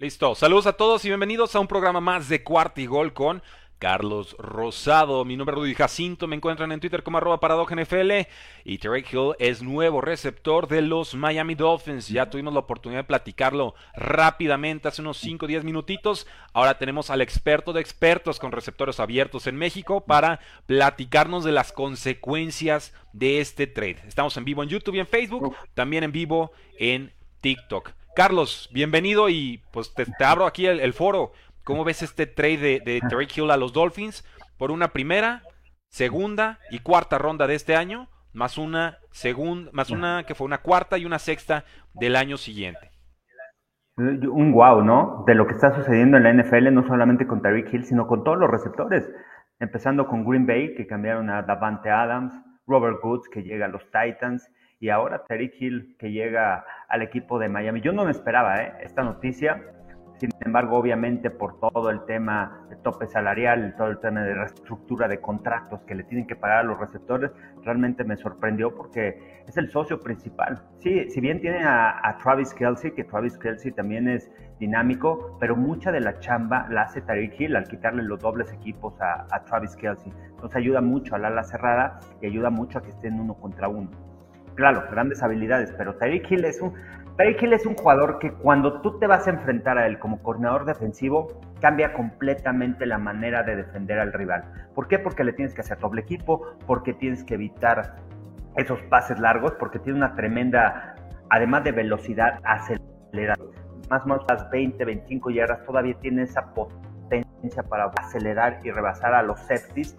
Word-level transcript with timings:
Listo. 0.00 0.34
Saludos 0.34 0.66
a 0.66 0.72
todos 0.72 1.04
y 1.04 1.08
bienvenidos 1.08 1.54
a 1.54 1.60
un 1.60 1.66
programa 1.66 2.00
más 2.00 2.30
de 2.30 2.42
Cuarto 2.42 2.80
y 2.80 2.86
Gol 2.86 3.12
con 3.12 3.42
Carlos 3.78 4.34
Rosado. 4.38 5.26
Mi 5.26 5.36
nombre 5.36 5.52
es 5.52 5.58
Rudy 5.58 5.74
Jacinto. 5.74 6.26
Me 6.26 6.36
encuentran 6.36 6.72
en 6.72 6.80
Twitter 6.80 7.02
como 7.02 7.18
arroba 7.18 7.38
NFL. 7.38 8.10
Y 8.64 8.78
Terry 8.78 9.04
Hill 9.12 9.34
es 9.38 9.62
nuevo 9.62 10.00
receptor 10.00 10.68
de 10.68 10.80
los 10.80 11.14
Miami 11.14 11.54
Dolphins. 11.54 12.08
Ya 12.08 12.30
tuvimos 12.30 12.54
la 12.54 12.60
oportunidad 12.60 13.00
de 13.00 13.08
platicarlo 13.08 13.74
rápidamente 13.94 14.88
hace 14.88 15.02
unos 15.02 15.18
5 15.18 15.44
o 15.44 15.48
10 15.48 15.64
minutitos. 15.64 16.26
Ahora 16.54 16.78
tenemos 16.78 17.10
al 17.10 17.20
experto 17.20 17.74
de 17.74 17.82
expertos 17.82 18.38
con 18.38 18.52
receptores 18.52 19.00
abiertos 19.00 19.46
en 19.48 19.56
México 19.56 20.06
para 20.06 20.40
platicarnos 20.64 21.44
de 21.44 21.52
las 21.52 21.72
consecuencias 21.72 22.94
de 23.12 23.40
este 23.42 23.66
trade. 23.66 24.02
Estamos 24.08 24.34
en 24.38 24.46
vivo 24.46 24.62
en 24.62 24.70
YouTube 24.70 24.94
y 24.94 25.00
en 25.00 25.06
Facebook. 25.06 25.54
También 25.74 26.04
en 26.04 26.12
vivo 26.12 26.52
en 26.78 27.12
TikTok. 27.42 27.99
Carlos, 28.14 28.68
bienvenido 28.72 29.28
y 29.28 29.62
pues 29.72 29.94
te, 29.94 30.04
abro 30.24 30.46
aquí 30.46 30.66
el, 30.66 30.92
foro. 30.92 31.32
¿Cómo 31.64 31.84
ves 31.84 32.02
este 32.02 32.26
trade 32.26 32.56
de, 32.56 32.80
de 32.80 33.28
Hill 33.34 33.50
a 33.50 33.56
los 33.56 33.72
Dolphins 33.72 34.24
por 34.58 34.72
una 34.72 34.88
primera, 34.88 35.42
segunda 35.88 36.58
y 36.70 36.80
cuarta 36.80 37.18
ronda 37.18 37.46
de 37.46 37.54
este 37.54 37.76
año, 37.76 38.08
más 38.32 38.58
una 38.58 38.98
segunda, 39.12 39.70
más 39.72 39.90
una 39.90 40.24
que 40.26 40.34
fue 40.34 40.46
una 40.46 40.58
cuarta 40.58 40.98
y 40.98 41.04
una 41.04 41.20
sexta 41.20 41.64
del 41.94 42.16
año 42.16 42.36
siguiente? 42.36 42.90
Un 43.96 44.52
wow, 44.52 44.82
¿no? 44.82 45.24
De 45.26 45.34
lo 45.34 45.46
que 45.46 45.54
está 45.54 45.74
sucediendo 45.76 46.16
en 46.16 46.24
la 46.24 46.32
NFL, 46.32 46.72
no 46.72 46.86
solamente 46.86 47.26
con 47.26 47.42
Tariq 47.42 47.72
Hill, 47.72 47.84
sino 47.84 48.08
con 48.08 48.24
todos 48.24 48.38
los 48.38 48.50
receptores. 48.50 49.08
Empezando 49.60 50.08
con 50.08 50.24
Green 50.24 50.46
Bay, 50.46 50.74
que 50.74 50.86
cambiaron 50.86 51.30
a 51.30 51.42
Davante 51.42 51.90
Adams, 51.90 52.34
Robert 52.66 52.98
Woods, 53.04 53.28
que 53.28 53.42
llega 53.42 53.66
a 53.66 53.68
los 53.68 53.84
Titans, 53.90 54.50
y 54.80 54.88
ahora 54.88 55.24
Terry 55.28 55.52
Hill 55.58 55.94
que 55.98 56.10
llega 56.10 56.64
al 56.88 57.02
equipo 57.02 57.38
de 57.38 57.48
Miami. 57.48 57.82
Yo 57.82 57.92
no 57.92 58.06
me 58.06 58.10
esperaba 58.10 58.56
¿eh? 58.56 58.72
esta 58.80 59.02
noticia, 59.02 59.62
sin 60.18 60.30
embargo, 60.40 60.76
obviamente 60.76 61.30
por 61.30 61.60
todo 61.60 61.90
el 61.90 62.04
tema 62.04 62.66
de 62.68 62.76
tope 62.76 63.06
salarial, 63.06 63.74
todo 63.76 63.88
el 63.88 64.00
tema 64.00 64.22
de 64.22 64.34
reestructura 64.34 65.06
de 65.06 65.20
contratos 65.20 65.80
que 65.82 65.94
le 65.94 66.04
tienen 66.04 66.26
que 66.26 66.36
pagar 66.36 66.58
a 66.58 66.62
los 66.62 66.78
receptores, 66.78 67.30
realmente 67.62 68.04
me 68.04 68.16
sorprendió 68.16 68.74
porque 68.74 69.42
es 69.46 69.56
el 69.56 69.70
socio 69.70 70.00
principal. 70.00 70.62
Sí, 70.78 71.08
si 71.10 71.20
bien 71.20 71.40
tiene 71.40 71.62
a, 71.64 72.16
Travis 72.22 72.52
Kelsey, 72.52 72.92
que 72.92 73.04
Travis 73.04 73.36
Kelsey 73.38 73.72
también 73.72 74.08
es 74.08 74.30
dinámico, 74.58 75.38
pero 75.40 75.56
mucha 75.56 75.90
de 75.90 76.00
la 76.00 76.18
chamba 76.18 76.66
la 76.70 76.82
hace 76.82 77.00
Tariq 77.00 77.40
Hill 77.40 77.56
al 77.56 77.64
quitarle 77.64 78.02
los 78.02 78.20
dobles 78.20 78.52
equipos 78.52 79.00
a, 79.00 79.26
a 79.30 79.44
Travis 79.44 79.74
Kelsey. 79.76 80.12
Entonces 80.30 80.56
ayuda 80.56 80.82
mucho 80.82 81.14
al 81.14 81.24
ala 81.24 81.44
cerrada 81.44 82.00
y 82.20 82.26
ayuda 82.26 82.50
mucho 82.50 82.78
a 82.78 82.82
que 82.82 82.90
estén 82.90 83.18
uno 83.18 83.34
contra 83.34 83.68
uno 83.68 84.09
claro, 84.60 84.84
grandes 84.90 85.22
habilidades, 85.22 85.72
pero 85.76 85.94
Tyreek 85.96 86.30
Hill 86.30 86.44
es 86.44 86.60
un 86.60 86.74
Hill 87.40 87.52
es 87.52 87.66
un 87.66 87.74
jugador 87.74 88.18
que 88.18 88.32
cuando 88.32 88.80
tú 88.80 88.98
te 88.98 89.06
vas 89.06 89.26
a 89.26 89.30
enfrentar 89.30 89.76
a 89.76 89.86
él 89.86 89.98
como 89.98 90.22
coordinador 90.22 90.64
defensivo, 90.64 91.40
cambia 91.60 91.92
completamente 91.92 92.86
la 92.86 92.98
manera 92.98 93.42
de 93.42 93.56
defender 93.56 93.98
al 93.98 94.12
rival. 94.12 94.44
¿Por 94.74 94.88
qué? 94.88 94.98
Porque 94.98 95.22
le 95.22 95.34
tienes 95.34 95.54
que 95.54 95.60
hacer 95.60 95.78
doble 95.78 96.00
equipo, 96.00 96.54
porque 96.66 96.94
tienes 96.94 97.22
que 97.24 97.34
evitar 97.34 97.96
esos 98.56 98.80
pases 98.84 99.18
largos, 99.18 99.52
porque 99.58 99.78
tiene 99.78 99.98
una 99.98 100.14
tremenda, 100.14 100.94
además 101.28 101.64
de 101.64 101.72
velocidad, 101.72 102.40
acelerada. 102.42 103.44
Más 103.90 104.04
o 104.04 104.08
menos 104.08 104.24
las 104.28 104.48
20, 104.50 104.82
25 104.82 105.30
yardas, 105.30 105.64
todavía 105.66 105.94
tiene 106.00 106.22
esa 106.22 106.54
potencia 106.54 107.62
para 107.68 107.90
acelerar 107.98 108.60
y 108.64 108.70
rebasar 108.70 109.12
a 109.14 109.22
los 109.22 109.38
safeties 109.40 109.98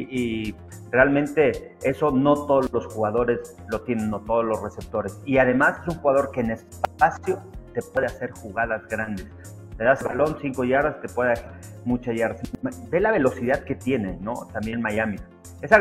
y, 0.00 0.54
realmente 0.90 1.74
eso 1.82 2.10
no 2.10 2.34
todos 2.46 2.70
los 2.72 2.86
jugadores 2.86 3.56
lo 3.70 3.80
tienen, 3.80 4.10
no 4.10 4.20
todos 4.20 4.44
los 4.44 4.62
receptores. 4.62 5.18
Y 5.24 5.38
además 5.38 5.80
es 5.82 5.94
un 5.94 6.00
jugador 6.00 6.30
que 6.30 6.40
en 6.40 6.50
espacio 6.50 7.38
te 7.72 7.80
puede 7.80 8.06
hacer 8.06 8.30
jugadas 8.32 8.86
grandes. 8.88 9.26
Le 9.78 9.84
das 9.84 10.02
balón 10.02 10.36
5 10.40 10.64
yardas, 10.64 11.00
te 11.00 11.08
puede 11.08 11.30
dar 11.30 11.54
muchas 11.86 12.14
yardas. 12.14 12.42
Ve 12.90 13.00
la 13.00 13.10
velocidad 13.10 13.64
que 13.64 13.74
tiene, 13.74 14.18
¿no? 14.20 14.46
También 14.52 14.82
Miami. 14.82 15.16
Esa, 15.62 15.78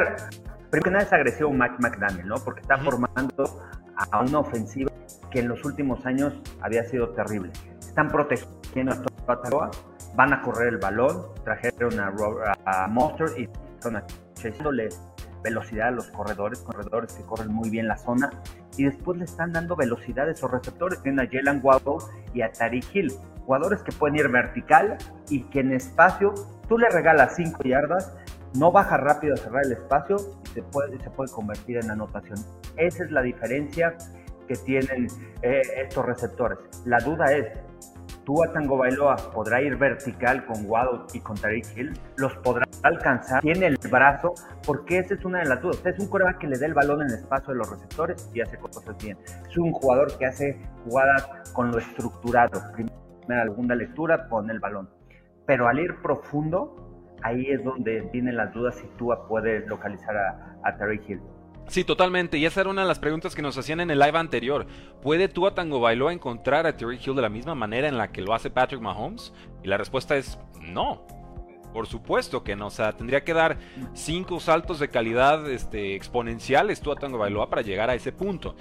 primero 0.69 0.83
que 0.83 0.91
nada 0.91 1.03
es 1.03 1.11
agresivo 1.11 1.51
Mike 1.51 1.75
McDaniel, 1.79 2.27
¿no? 2.27 2.35
Porque 2.35 2.61
está 2.61 2.77
formando 2.77 3.61
a 3.95 4.21
una 4.21 4.39
ofensiva 4.39 4.91
que 5.29 5.39
en 5.39 5.49
los 5.49 5.63
últimos 5.65 6.05
años 6.05 6.33
había 6.61 6.83
sido 6.83 7.09
terrible. 7.09 7.51
Están 7.79 8.07
protegiendo 8.07 8.93
a 8.93 9.01
toda 9.41 9.71
van 10.15 10.33
a 10.33 10.41
correr 10.41 10.69
el 10.69 10.77
balón, 10.77 11.27
trajeron 11.43 11.99
a, 11.99 12.13
a 12.65 12.87
Monster 12.87 13.27
y 13.37 13.49
están 13.81 14.03
echándole 14.43 14.89
velocidad 15.43 15.87
a 15.87 15.91
los 15.91 16.07
corredores, 16.07 16.59
corredores 16.59 17.13
que 17.13 17.23
corren 17.23 17.51
muy 17.51 17.69
bien 17.69 17.87
la 17.87 17.97
zona, 17.97 18.29
y 18.77 18.85
después 18.85 19.17
le 19.17 19.25
están 19.25 19.51
dando 19.51 19.75
velocidad 19.75 20.27
a 20.27 20.31
esos 20.31 20.51
receptores, 20.51 21.01
tienen 21.01 21.25
a 21.25 21.29
Jalen 21.29 21.59
Waddle 21.63 22.05
y 22.33 22.41
a 22.41 22.51
Tariq 22.51 22.85
Hill, 22.93 23.11
jugadores 23.45 23.81
que 23.81 23.91
pueden 23.91 24.17
ir 24.17 24.29
vertical 24.29 24.97
y 25.29 25.43
que 25.45 25.61
en 25.61 25.73
espacio 25.73 26.33
tú 26.69 26.77
le 26.77 26.89
regalas 26.89 27.35
5 27.35 27.63
yardas, 27.63 28.13
no 28.53 28.71
baja 28.71 28.97
rápido 28.97 29.33
a 29.33 29.37
cerrar 29.37 29.65
el 29.65 29.71
espacio 29.71 30.17
y 30.45 30.47
se 30.49 30.61
puede, 30.61 30.99
se 30.99 31.09
puede 31.09 31.31
convertir 31.31 31.77
en 31.77 31.89
anotación. 31.89 32.37
Esa 32.77 33.03
es 33.03 33.11
la 33.11 33.21
diferencia 33.21 33.95
que 34.47 34.55
tienen 34.55 35.07
eh, 35.41 35.61
estos 35.77 36.05
receptores. 36.05 36.59
La 36.85 36.99
duda 36.99 37.33
es, 37.33 37.47
Tua 38.25 38.51
Tango 38.53 38.77
Bailoa 38.77 39.15
podrá 39.33 39.61
ir 39.61 39.75
vertical 39.77 40.45
con 40.45 40.65
Waddle 40.65 41.01
y 41.13 41.19
con 41.19 41.35
Tariq 41.37 41.65
Hill, 41.75 41.93
los 42.17 42.35
podrá 42.37 42.65
alcanzar, 42.83 43.41
tiene 43.41 43.67
el 43.67 43.77
brazo, 43.89 44.33
porque 44.65 44.99
esa 44.99 45.15
es 45.15 45.25
una 45.25 45.39
de 45.39 45.45
las 45.45 45.61
dudas. 45.61 45.83
Es 45.85 45.99
un 45.99 46.07
coreback 46.07 46.37
que 46.39 46.47
le 46.47 46.57
da 46.57 46.67
el 46.67 46.73
balón 46.73 47.01
en 47.01 47.07
el 47.07 47.15
espacio 47.15 47.53
de 47.53 47.59
los 47.59 47.69
receptores 47.69 48.29
y 48.33 48.41
hace 48.41 48.57
cosas 48.57 48.83
bien. 49.03 49.17
Es 49.49 49.57
un 49.57 49.71
jugador 49.71 50.17
que 50.17 50.25
hace 50.25 50.59
jugadas 50.85 51.27
con 51.53 51.71
lo 51.71 51.79
estructurado. 51.79 52.61
Primera, 52.73 53.43
segunda 53.43 53.75
lectura, 53.75 54.27
pone 54.29 54.53
el 54.53 54.59
balón. 54.59 54.89
Pero 55.45 55.67
al 55.67 55.79
ir 55.79 56.01
profundo, 56.01 57.15
ahí 57.23 57.47
es 57.49 57.63
donde 57.63 58.01
vienen 58.13 58.37
las 58.37 58.53
dudas 58.53 58.75
si 58.75 58.87
Tua 58.97 59.27
puede 59.27 59.65
localizar 59.67 60.15
a, 60.15 60.59
a 60.63 60.77
Tariq 60.77 61.09
Hill. 61.09 61.21
Sí, 61.71 61.85
totalmente. 61.85 62.37
Y 62.37 62.45
esa 62.45 62.59
era 62.59 62.69
una 62.69 62.81
de 62.81 62.87
las 62.89 62.99
preguntas 62.99 63.33
que 63.33 63.41
nos 63.41 63.57
hacían 63.57 63.79
en 63.79 63.91
el 63.91 63.99
live 63.99 64.19
anterior. 64.19 64.67
¿Puede 65.01 65.29
Tua 65.29 65.55
Tango 65.55 65.79
Bailoa 65.79 66.11
encontrar 66.11 66.67
a 66.67 66.75
Terry 66.75 66.99
Hill 67.01 67.15
de 67.15 67.21
la 67.21 67.29
misma 67.29 67.55
manera 67.55 67.87
en 67.87 67.97
la 67.97 68.11
que 68.11 68.21
lo 68.21 68.33
hace 68.33 68.49
Patrick 68.49 68.81
Mahomes? 68.81 69.31
Y 69.63 69.69
la 69.69 69.77
respuesta 69.77 70.17
es 70.17 70.37
no. 70.59 71.07
Por 71.71 71.87
supuesto 71.87 72.43
que 72.43 72.57
no. 72.57 72.67
O 72.67 72.71
sea, 72.71 72.91
tendría 72.91 73.23
que 73.23 73.33
dar 73.33 73.57
cinco 73.93 74.41
saltos 74.41 74.79
de 74.79 74.89
calidad 74.89 75.49
este, 75.49 75.95
exponenciales 75.95 76.81
Tua 76.81 76.97
Tango 76.97 77.19
Bailoa 77.19 77.49
para 77.49 77.61
llegar 77.61 77.89
a 77.89 77.95
ese 77.95 78.11
punto. 78.11 78.53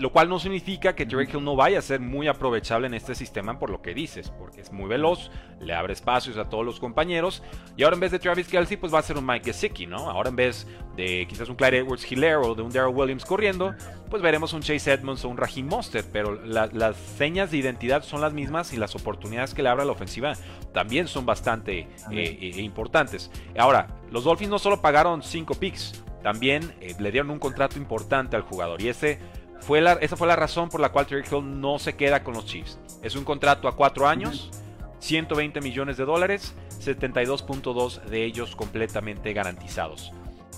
Lo 0.00 0.10
cual 0.10 0.30
no 0.30 0.38
significa 0.38 0.94
que 0.94 1.04
Drake 1.04 1.36
Hill 1.36 1.44
no 1.44 1.56
vaya 1.56 1.78
a 1.78 1.82
ser 1.82 2.00
muy 2.00 2.26
aprovechable 2.26 2.86
en 2.86 2.94
este 2.94 3.14
sistema 3.14 3.58
por 3.58 3.68
lo 3.68 3.82
que 3.82 3.92
dices, 3.92 4.30
porque 4.30 4.62
es 4.62 4.72
muy 4.72 4.88
veloz, 4.88 5.30
le 5.60 5.74
abre 5.74 5.92
espacios 5.92 6.38
a 6.38 6.48
todos 6.48 6.64
los 6.64 6.80
compañeros. 6.80 7.42
Y 7.76 7.82
ahora 7.82 7.96
en 7.96 8.00
vez 8.00 8.10
de 8.10 8.18
Travis 8.18 8.48
Kelsey, 8.48 8.78
pues 8.78 8.94
va 8.94 9.00
a 9.00 9.02
ser 9.02 9.18
un 9.18 9.26
Mike 9.26 9.52
Gesicki, 9.52 9.86
¿no? 9.86 10.08
Ahora 10.08 10.30
en 10.30 10.36
vez 10.36 10.66
de 10.96 11.26
quizás 11.28 11.50
un 11.50 11.54
Clyde 11.54 11.78
Edwards 11.80 12.10
Hilaire 12.10 12.36
o 12.36 12.54
de 12.54 12.62
un 12.62 12.70
Daryl 12.70 12.94
Williams 12.94 13.26
corriendo, 13.26 13.74
pues 14.08 14.22
veremos 14.22 14.54
un 14.54 14.62
Chase 14.62 14.90
Edmonds 14.90 15.22
o 15.26 15.28
un 15.28 15.36
Raheem 15.36 15.66
Mostert. 15.66 16.08
Pero 16.10 16.34
las 16.46 16.96
señas 16.96 17.50
de 17.50 17.58
identidad 17.58 18.02
son 18.02 18.22
las 18.22 18.32
mismas 18.32 18.72
y 18.72 18.78
las 18.78 18.94
oportunidades 18.94 19.52
que 19.52 19.62
le 19.62 19.68
abre 19.68 19.82
a 19.82 19.84
la 19.84 19.92
ofensiva 19.92 20.32
también 20.72 21.08
son 21.08 21.26
bastante 21.26 21.80
eh, 21.80 21.88
eh, 22.10 22.62
importantes. 22.62 23.30
Ahora, 23.58 23.86
los 24.10 24.24
Dolphins 24.24 24.50
no 24.50 24.58
solo 24.58 24.80
pagaron 24.80 25.22
5 25.22 25.54
picks, 25.56 26.02
también 26.22 26.74
eh, 26.80 26.94
le 26.98 27.10
dieron 27.10 27.30
un 27.30 27.38
contrato 27.38 27.78
importante 27.78 28.36
al 28.36 28.42
jugador 28.42 28.80
y 28.82 28.88
ese 28.88 29.18
fue 29.60 29.80
la, 29.80 29.92
esa 29.94 30.16
fue 30.16 30.26
la 30.26 30.36
razón 30.36 30.68
por 30.68 30.80
la 30.80 30.90
cual 30.90 31.06
Terry 31.06 31.24
Hill 31.30 31.60
no 31.60 31.78
se 31.78 31.94
queda 31.94 32.22
con 32.22 32.34
los 32.34 32.46
Chiefs. 32.46 32.78
Es 33.02 33.16
un 33.16 33.24
contrato 33.24 33.68
a 33.68 33.76
cuatro 33.76 34.06
años, 34.06 34.50
120 34.98 35.60
millones 35.60 35.96
de 35.96 36.04
dólares, 36.04 36.56
72.2 36.80 38.02
de 38.04 38.24
ellos 38.24 38.56
completamente 38.56 39.32
garantizados. 39.32 40.12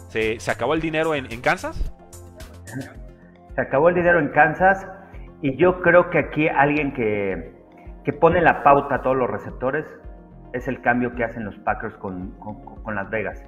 ¿Se, 0.08 0.38
acabó 0.50 0.74
el 0.74 0.80
dinero 0.80 1.14
en, 1.14 1.26
Kansas? 1.40 1.92
Se 3.54 3.60
acabó 3.60 3.88
el 3.88 3.94
dinero 3.94 4.18
en 4.18 4.28
Kansas 4.28 4.86
y 5.40 5.56
yo 5.56 5.80
creo 5.80 6.10
que 6.10 6.18
aquí 6.18 6.48
alguien 6.48 6.92
que, 6.92 7.54
que 8.04 8.12
pone 8.12 8.40
la 8.40 8.62
pauta 8.62 8.96
a 8.96 9.02
todos 9.02 9.16
los 9.16 9.30
receptores 9.30 9.84
es 10.52 10.68
el 10.68 10.80
cambio 10.82 11.14
que 11.14 11.24
hacen 11.24 11.44
los 11.44 11.56
Packers 11.60 11.94
con, 11.96 12.32
con 12.38 12.94
Las 12.94 13.08
Vegas. 13.10 13.42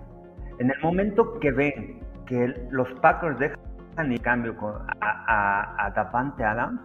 En 0.58 0.70
el 0.70 0.80
momento 0.80 1.38
que 1.38 1.50
ven 1.52 2.00
que 2.26 2.54
los 2.70 2.88
Packers 3.00 3.38
dejan 3.38 3.73
en 3.98 4.16
cambio 4.18 4.56
a, 5.00 5.86
a, 5.86 5.90
Davante 5.90 6.44
Adams, 6.44 6.80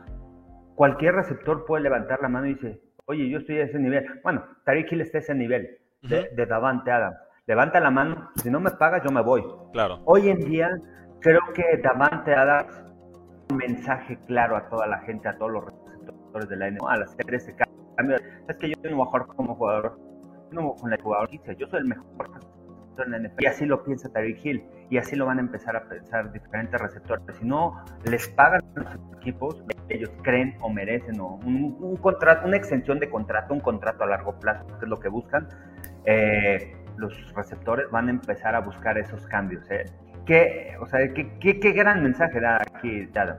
cualquier 0.76 1.16
receptor 1.16 1.66
puede 1.66 1.84
levantar 1.84 2.22
la 2.22 2.30
mano 2.30 2.48
y 2.48 2.54
dice, 2.54 2.82
oye, 3.06 3.30
yo 3.30 3.40
estoy 3.40 3.60
a 3.60 3.64
ese 3.64 3.80
nivel. 3.80 4.06
Bueno, 4.24 4.44
Tariq 4.66 4.92
Hill 4.92 5.02
está 5.02 5.18
a 5.18 5.22
ese 5.22 5.36
nivel 5.36 5.78
de, 6.04 6.46
Davante 6.46 6.92
Adams. 6.92 7.18
Levanta 7.48 7.80
la 7.80 7.90
mano, 7.90 8.30
si 8.36 8.50
no 8.52 8.60
me 8.60 8.70
pagas, 8.72 9.04
yo 9.04 9.12
me 9.12 9.22
voy. 9.22 9.44
Claro. 9.74 10.02
Hoy 10.06 10.30
en 10.30 10.40
día, 10.40 10.70
creo 11.20 11.42
que 11.56 11.64
Davante 11.82 12.34
Adams 12.34 12.90
un 13.50 13.58
mensaje 13.58 14.18
claro 14.28 14.56
a 14.56 14.70
toda 14.70 14.86
la 14.86 15.00
gente, 15.00 15.28
a 15.28 15.38
todos 15.38 15.52
los 15.52 15.66
receptores 15.66 16.50
de 16.50 16.56
la 16.56 16.70
NBA, 16.70 16.92
al 16.92 17.04
hacer 17.04 17.34
ese 17.34 17.56
cambio. 17.56 18.18
Es 18.48 18.58
que 18.58 18.70
yo 18.70 18.76
no 18.90 18.98
voy 18.98 19.08
a 19.08 19.10
jugar 19.10 19.26
como 19.28 19.56
jugador, 19.56 20.00
no 20.52 20.74
con 20.76 20.94
el 20.94 21.02
jugador 21.02 21.30
yo 21.58 21.68
soy 21.68 21.80
el 21.80 21.86
mejor 21.86 22.06
en 23.06 23.12
la 23.12 23.20
NFL. 23.20 23.44
Y 23.44 23.46
así 23.46 23.66
lo 23.66 23.84
piensa 23.84 24.10
Tyreek 24.10 24.46
Hill. 24.46 24.64
Y 24.90 24.98
así 24.98 25.16
lo 25.16 25.26
van 25.26 25.38
a 25.38 25.42
empezar 25.42 25.76
a 25.76 25.84
pensar 25.88 26.32
diferentes 26.32 26.80
receptores. 26.80 27.24
Si 27.40 27.46
no 27.46 27.84
les 28.06 28.28
pagan 28.30 28.62
los 28.76 28.88
equipos, 29.18 29.64
ellos 29.90 30.12
creen 30.24 30.56
o 30.62 30.70
merecen 30.70 31.20
o 31.20 31.36
un, 31.46 31.98
contrato, 31.98 32.48
una 32.48 32.58
extensión 32.58 33.00
de 33.00 33.10
contrato, 33.10 33.54
un 33.54 33.60
contrato 33.60 34.04
a 34.04 34.08
largo 34.08 34.40
plazo, 34.40 34.66
que 34.68 34.86
es 34.86 34.90
lo 34.90 35.00
que 35.00 35.10
buscan, 35.10 35.48
eh, 36.06 36.76
los 36.98 37.34
receptores 37.34 37.90
van 37.92 38.08
a 38.08 38.12
empezar 38.12 38.56
a 38.56 38.62
buscar 38.62 38.98
esos 38.98 39.26
cambios. 39.28 39.70
¿eh? 39.72 39.86
¿Qué, 40.26 40.76
o 40.80 40.86
sea, 40.86 41.12
¿qué, 41.14 41.38
qué, 41.40 41.60
qué 41.60 41.72
gran 41.72 42.04
mensaje 42.04 42.40
da 42.40 42.58
aquí 42.58 43.10
Adam. 43.16 43.38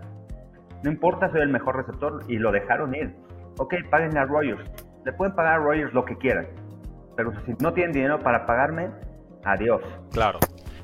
No 0.83 0.91
importa, 0.91 1.31
soy 1.31 1.43
el 1.43 1.49
mejor 1.49 1.77
receptor 1.77 2.25
y 2.29 2.39
lo 2.39 2.53
dejaron 2.53 2.95
ir. 2.95 3.15
Ok, 3.59 3.75
paguen 3.91 4.17
a 4.17 4.25
Rogers. 4.25 4.65
Le 5.05 5.13
pueden 5.13 5.35
pagar 5.35 5.55
a 5.55 5.59
Rogers 5.59 5.93
lo 5.93 6.05
que 6.05 6.17
quieran. 6.17 6.47
Pero 7.17 7.33
si 7.45 7.55
no 7.61 7.73
tienen 7.75 7.93
dinero 7.93 8.19
para 8.21 8.47
pagarme, 8.47 8.89
adiós. 9.45 9.83
Claro. 10.13 10.39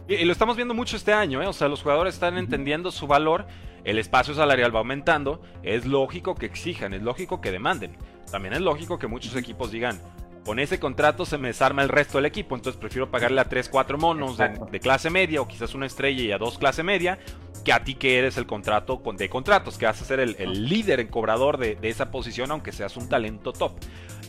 Y, 0.08 0.25
lo 0.25 0.32
estamos 0.32 0.56
viendo 0.56 0.75
mucho 0.75 0.97
este 0.97 1.12
año, 1.12 1.43
¿eh? 1.43 1.47
O 1.47 1.53
sea, 1.53 1.69
los 1.69 1.82
jugadores 1.82 2.14
están 2.14 2.38
entendiendo 2.38 2.91
su 2.91 3.06
valor, 3.06 3.47
el 3.85 3.99
espacio 3.99 4.35
salarial 4.35 4.75
va 4.75 4.81
aumentando, 4.81 5.41
es 5.62 5.87
lógico 5.87 6.35
que 6.35 6.47
exijan, 6.47 6.94
es 6.94 7.03
lógico 7.03 7.41
que 7.41 7.50
demanden. 7.50 7.97
También 8.31 8.55
es 8.55 8.61
lógico 8.61 8.99
que 8.99 9.06
muchos 9.06 9.35
equipos 9.37 9.70
digan, 9.70 10.00
con 10.47 10.61
ese 10.61 10.79
contrato 10.79 11.26
se 11.26 11.38
me 11.38 11.49
desarma 11.49 11.82
el 11.82 11.88
resto 11.88 12.19
del 12.19 12.26
equipo, 12.26 12.55
entonces 12.55 12.79
prefiero 12.79 13.11
pagarle 13.11 13.41
a 13.41 13.49
3, 13.49 13.69
4 13.69 13.99
monos 13.99 14.38
de, 14.38 14.79
clase 14.79 15.11
media 15.11 15.41
o 15.41 15.49
quizás 15.49 15.75
una 15.75 15.87
estrella 15.87 16.23
y 16.23 16.31
a 16.31 16.38
dos 16.38 16.56
clase 16.56 16.85
media 16.85 17.19
que 17.64 17.73
a 17.73 17.82
ti 17.82 17.94
que 17.94 18.17
eres 18.17 18.37
el 18.37 18.47
contrato 18.47 19.03
de 19.17 19.29
contratos, 19.29 19.76
que 19.76 19.87
vas 19.87 20.00
a 20.00 20.05
ser 20.05 20.20
el, 20.20 20.69
líder 20.69 21.00
en 21.00 21.08
cobrador 21.08 21.58
de, 21.58 21.76
esa 21.82 22.12
posición, 22.12 22.53
aunque 22.53 22.70
seas 22.70 22.97
un 22.97 23.08
talento 23.08 23.53
top. 23.53 23.73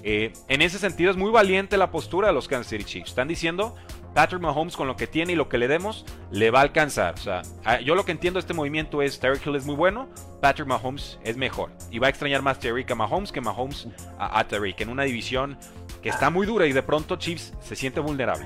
Eh, 0.02 0.34
en 0.48 0.64
ese 0.64 0.80
sentido 0.80 1.12
es 1.12 1.18
muy 1.18 1.30
valiente 1.30 1.78
la 1.78 1.92
postura 1.92 2.30
de 2.30 2.34
los 2.34 2.48
Kansas 2.48 2.72
City 2.72 2.84
Chiefs. 2.84 3.10
Están 3.10 3.28
diciendo, 3.28 3.76
Patrick 4.14 4.42
Mahomes 4.42 4.76
con 4.76 4.88
lo 4.88 4.96
que 4.96 5.08
tiene 5.08 5.34
y 5.34 5.36
lo 5.36 5.50
que 5.50 5.58
le 5.58 5.68
demos, 5.68 6.06
le 6.32 6.52
va 6.52 6.60
a 6.60 6.62
alcanzar. 6.64 7.14
O 7.14 7.18
sea, 7.18 7.42
yo 7.82 7.96
lo 7.96 8.06
que 8.06 8.12
entiendo 8.12 8.38
de 8.38 8.42
este 8.42 8.54
movimiento 8.54 9.02
es, 9.02 9.20
Terry 9.20 9.40
Hill 9.44 9.56
es 9.56 9.66
muy 9.66 9.76
bueno, 9.76 10.08
Patrick 10.42 10.68
Mahomes 10.68 11.20
es 11.24 11.38
mejor. 11.38 11.72
Y 11.92 12.00
va 12.00 12.08
a 12.08 12.10
extrañar 12.10 12.42
más 12.42 12.60
Terry 12.60 12.86
a 12.90 12.96
Mahomes 12.96 13.32
que 13.32 13.42
Mahomes 13.42 13.88
a, 14.18 14.40
a 14.40 14.48
Terry, 14.48 14.76
en 14.80 14.90
una 14.90 15.04
división 15.04 15.58
que 16.02 16.10
está 16.10 16.30
muy 16.30 16.46
dura 16.46 16.66
y 16.66 16.74
de 16.74 16.84
pronto 16.84 17.16
Chiefs 17.18 17.54
se 17.60 17.76
siente 17.76 18.00
vulnerable. 18.00 18.46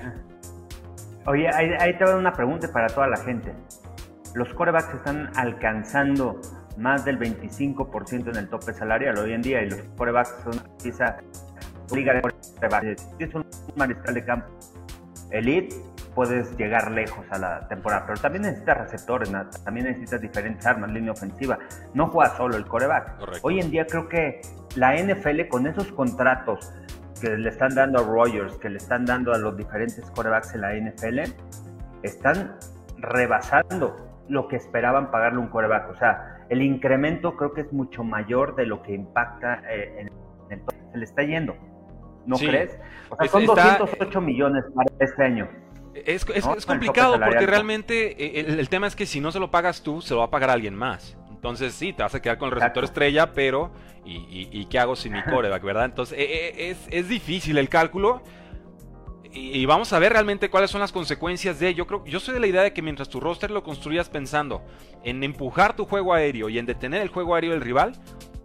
Oye, 1.25 1.47
ahí, 1.53 1.69
ahí 1.79 1.97
te 1.97 2.03
voy 2.03 2.07
a 2.07 2.11
dar 2.11 2.17
una 2.17 2.33
pregunta 2.33 2.71
para 2.71 2.87
toda 2.87 3.07
la 3.07 3.17
gente 3.17 3.53
los 4.33 4.53
corebacks 4.53 4.93
están 4.93 5.29
alcanzando 5.35 6.39
más 6.77 7.05
del 7.05 7.19
25% 7.19 8.29
en 8.29 8.35
el 8.35 8.49
tope 8.49 8.73
salarial 8.73 9.17
hoy 9.17 9.33
en 9.33 9.41
día 9.41 9.61
y 9.61 9.69
los 9.69 9.81
corebacks 9.97 10.35
son 10.43 10.53
quizá 10.81 11.17
liga 11.93 12.13
de 12.13 12.21
corebacks. 12.21 13.07
Si 13.17 13.23
es 13.23 13.35
un 13.35 13.45
mariscal 13.75 14.13
de 14.13 14.25
campo 14.25 14.47
elite, 15.31 15.75
puedes 16.13 16.56
llegar 16.57 16.92
lejos 16.92 17.25
a 17.30 17.38
la 17.38 17.68
temporada, 17.68 18.04
pero 18.06 18.19
también 18.19 18.44
necesitas 18.44 18.78
receptores, 18.78 19.31
también 19.63 19.88
necesitas 19.88 20.22
diferentes 20.22 20.66
armas, 20.66 20.92
línea 20.92 21.12
ofensiva. 21.12 21.57
No 21.94 22.07
juega 22.07 22.36
solo 22.36 22.57
el 22.57 22.66
coreback. 22.66 23.18
Hoy 23.42 23.60
en 23.60 23.72
día 23.72 23.86
creo 23.86 24.07
que 24.10 24.42
la 24.75 24.95
NFL 24.95 25.48
con 25.50 25.68
esos 25.68 25.92
contratos 25.92 26.74
que 27.22 27.30
le 27.38 27.50
están 27.50 27.75
dando 27.75 28.00
a 28.00 28.04
Rogers, 28.04 28.57
que 28.57 28.69
le 28.69 28.78
están 28.78 29.06
dando 29.06 29.33
a 29.33 29.38
los 29.38 29.56
diferentes 29.56 30.10
corebacks 30.12 30.56
en 30.56 30.62
la 30.62 30.74
NFL, 30.74 31.19
están 32.04 32.56
rebasando 32.98 33.95
lo 34.28 34.48
que 34.48 34.56
esperaban 34.56 35.12
pagarle 35.12 35.39
un 35.39 35.48
coreback. 35.48 35.89
O 35.89 35.95
sea, 35.95 36.45
el 36.50 36.62
incremento 36.62 37.36
creo 37.38 37.54
que 37.54 37.62
es 37.62 37.74
mucho 37.74 38.04
mayor 38.04 38.56
de 38.56 38.66
lo 38.66 38.81
que 38.81 38.94
impacta 38.94 39.62
eh, 39.69 40.07
en 40.50 40.60
el 40.60 40.62
Se 40.92 40.98
le 40.98 41.04
está 41.06 41.24
yendo. 41.24 41.56
¿No 42.25 42.38
crees? 42.38 42.77
O 43.09 43.15
sea, 43.15 43.27
son 43.27 43.45
208 43.45 44.21
millones 44.21 44.63
para 44.73 44.89
este 45.00 45.23
año. 45.23 45.50
Es, 45.94 46.25
complicado 46.65 47.19
porque 47.19 47.45
realmente 47.45 48.39
eh, 48.39 48.45
el, 48.57 48.69
tema 48.69 48.88
es 48.88 48.95
que 48.95 49.06
si 49.06 49.19
no 49.19 49.31
se 49.31 49.39
lo 49.39 49.51
pagas 49.51 49.83
tú, 49.83 50.01
se 50.01 50.13
lo 50.13 50.19
va 50.19 50.27
a 50.27 50.29
pagar 50.31 50.50
alguien 50.50 50.75
más. 50.75 51.18
Entonces 51.29 51.73
sí, 51.73 51.91
te 51.91 52.03
vas 52.03 52.15
a 52.15 52.21
quedar 52.21 52.38
con 52.38 52.50
el 52.50 52.56
receptor 52.56 52.83
estrella, 52.83 53.33
pero 53.33 53.71
¿y, 54.06 54.65
qué 54.65 54.79
hago 54.79 54.95
sin 54.95 55.13
mi 55.13 55.23
coreback, 55.23 55.63
verdad? 55.63 55.85
Entonces 55.85 56.18
eh, 56.19 56.69
es, 56.69 56.88
es 56.89 57.09
difícil 57.09 57.57
el 57.57 57.68
cálculo 57.68 58.21
y, 59.33 59.65
vamos 59.65 59.94
a 59.94 60.00
ver 60.00 60.12
realmente 60.12 60.50
cuáles 60.50 60.71
son 60.71 60.81
las 60.81 60.91
consecuencias 60.91 61.57
de. 61.59 61.73
Yo 61.73 61.88
creo, 61.88 62.03
yo 62.06 62.19
soy 62.19 62.33
de 62.33 62.41
la 62.41 62.47
idea 62.47 62.63
de 62.63 62.73
que 62.73 62.81
mientras 62.81 63.07
tu 63.07 63.21
roster 63.21 63.50
lo 63.50 63.63
construyas 63.63 64.09
pensando 64.09 64.62
en 65.03 65.23
empujar 65.23 65.73
tu 65.75 65.85
juego 65.85 66.13
aéreo 66.13 66.50
y 66.50 66.59
en 66.59 66.65
detener 66.65 67.01
el 67.01 67.07
juego 67.07 67.35
aéreo 67.35 67.51
del 67.51 67.62
rival, 67.62 67.94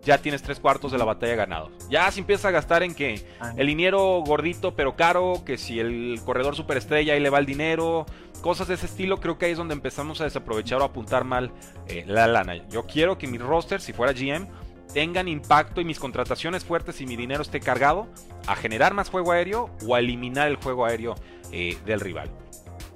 ya 0.07 0.19
tienes 0.19 0.41
tres 0.41 0.61
cuartos 0.61 0.93
de 0.93 0.99
la 0.99 1.05
batalla 1.05 1.35
ganado. 1.35 1.71
Ya 1.91 2.11
si 2.13 2.21
empiezas 2.21 2.47
a 2.47 2.51
gastar 2.53 2.85
en 2.85 2.95
que 2.95 3.27
el 3.57 3.67
liniero 3.67 4.23
gordito 4.25 4.75
pero 4.75 4.95
caro, 4.95 5.43
que 5.45 5.59
si 5.59 5.81
el 5.81 6.21
corredor 6.25 6.55
superestrella 6.55 7.13
ahí 7.13 7.21
le 7.21 7.29
va 7.29 7.41
el 7.41 7.47
dinero, 7.47 8.07
cosas 8.41 8.69
de 8.69 8.75
ese 8.75 8.87
estilo, 8.87 9.19
creo 9.19 9.37
que 9.37 9.47
ahí 9.47 9.53
es 9.53 9.59
donde 9.59 9.75
empezamos 9.75 10.21
a 10.21 10.25
desaprovechar 10.25 10.81
o 10.81 10.85
apuntar 10.85 11.25
mal 11.25 11.51
eh, 11.89 12.05
la 12.07 12.29
lana. 12.29 12.55
Yo 12.69 12.85
quiero 12.87 13.19
que 13.19 13.27
mi 13.27 13.37
roster, 13.37 13.81
si 13.81 13.93
fuera 13.93 14.13
GM, 14.13 14.47
tengan 14.95 15.27
impacto 15.27 15.81
y 15.81 15.85
mis 15.85 15.99
contrataciones 15.99 16.65
fuertes 16.65 17.01
y 17.01 17.07
mi 17.07 17.17
dinero 17.17 17.43
esté 17.43 17.59
cargado 17.59 18.07
a 18.47 18.55
generar 18.55 18.95
más 18.95 19.11
juego 19.11 19.33
aéreo 19.33 19.71
o 19.87 19.97
a 19.97 19.99
eliminar 19.99 20.47
el 20.47 20.57
juego 20.57 20.87
aéreo 20.87 21.17
eh, 21.51 21.77
del 21.85 21.99
rival. 21.99 22.31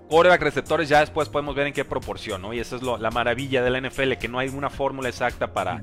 Coreback 0.08 0.42
receptores 0.42 0.88
ya 0.88 1.00
después 1.00 1.28
podemos 1.28 1.54
ver 1.54 1.68
en 1.68 1.72
qué 1.72 1.84
proporción, 1.84 2.42
¿no? 2.42 2.52
Y 2.52 2.58
esa 2.58 2.76
es 2.76 2.82
la 2.82 3.10
maravilla 3.10 3.62
de 3.62 3.70
la 3.70 3.80
NFL, 3.80 4.14
que 4.14 4.26
no 4.26 4.40
hay 4.40 4.48
una 4.48 4.68
fórmula 4.68 5.08
exacta 5.08 5.52
para, 5.52 5.82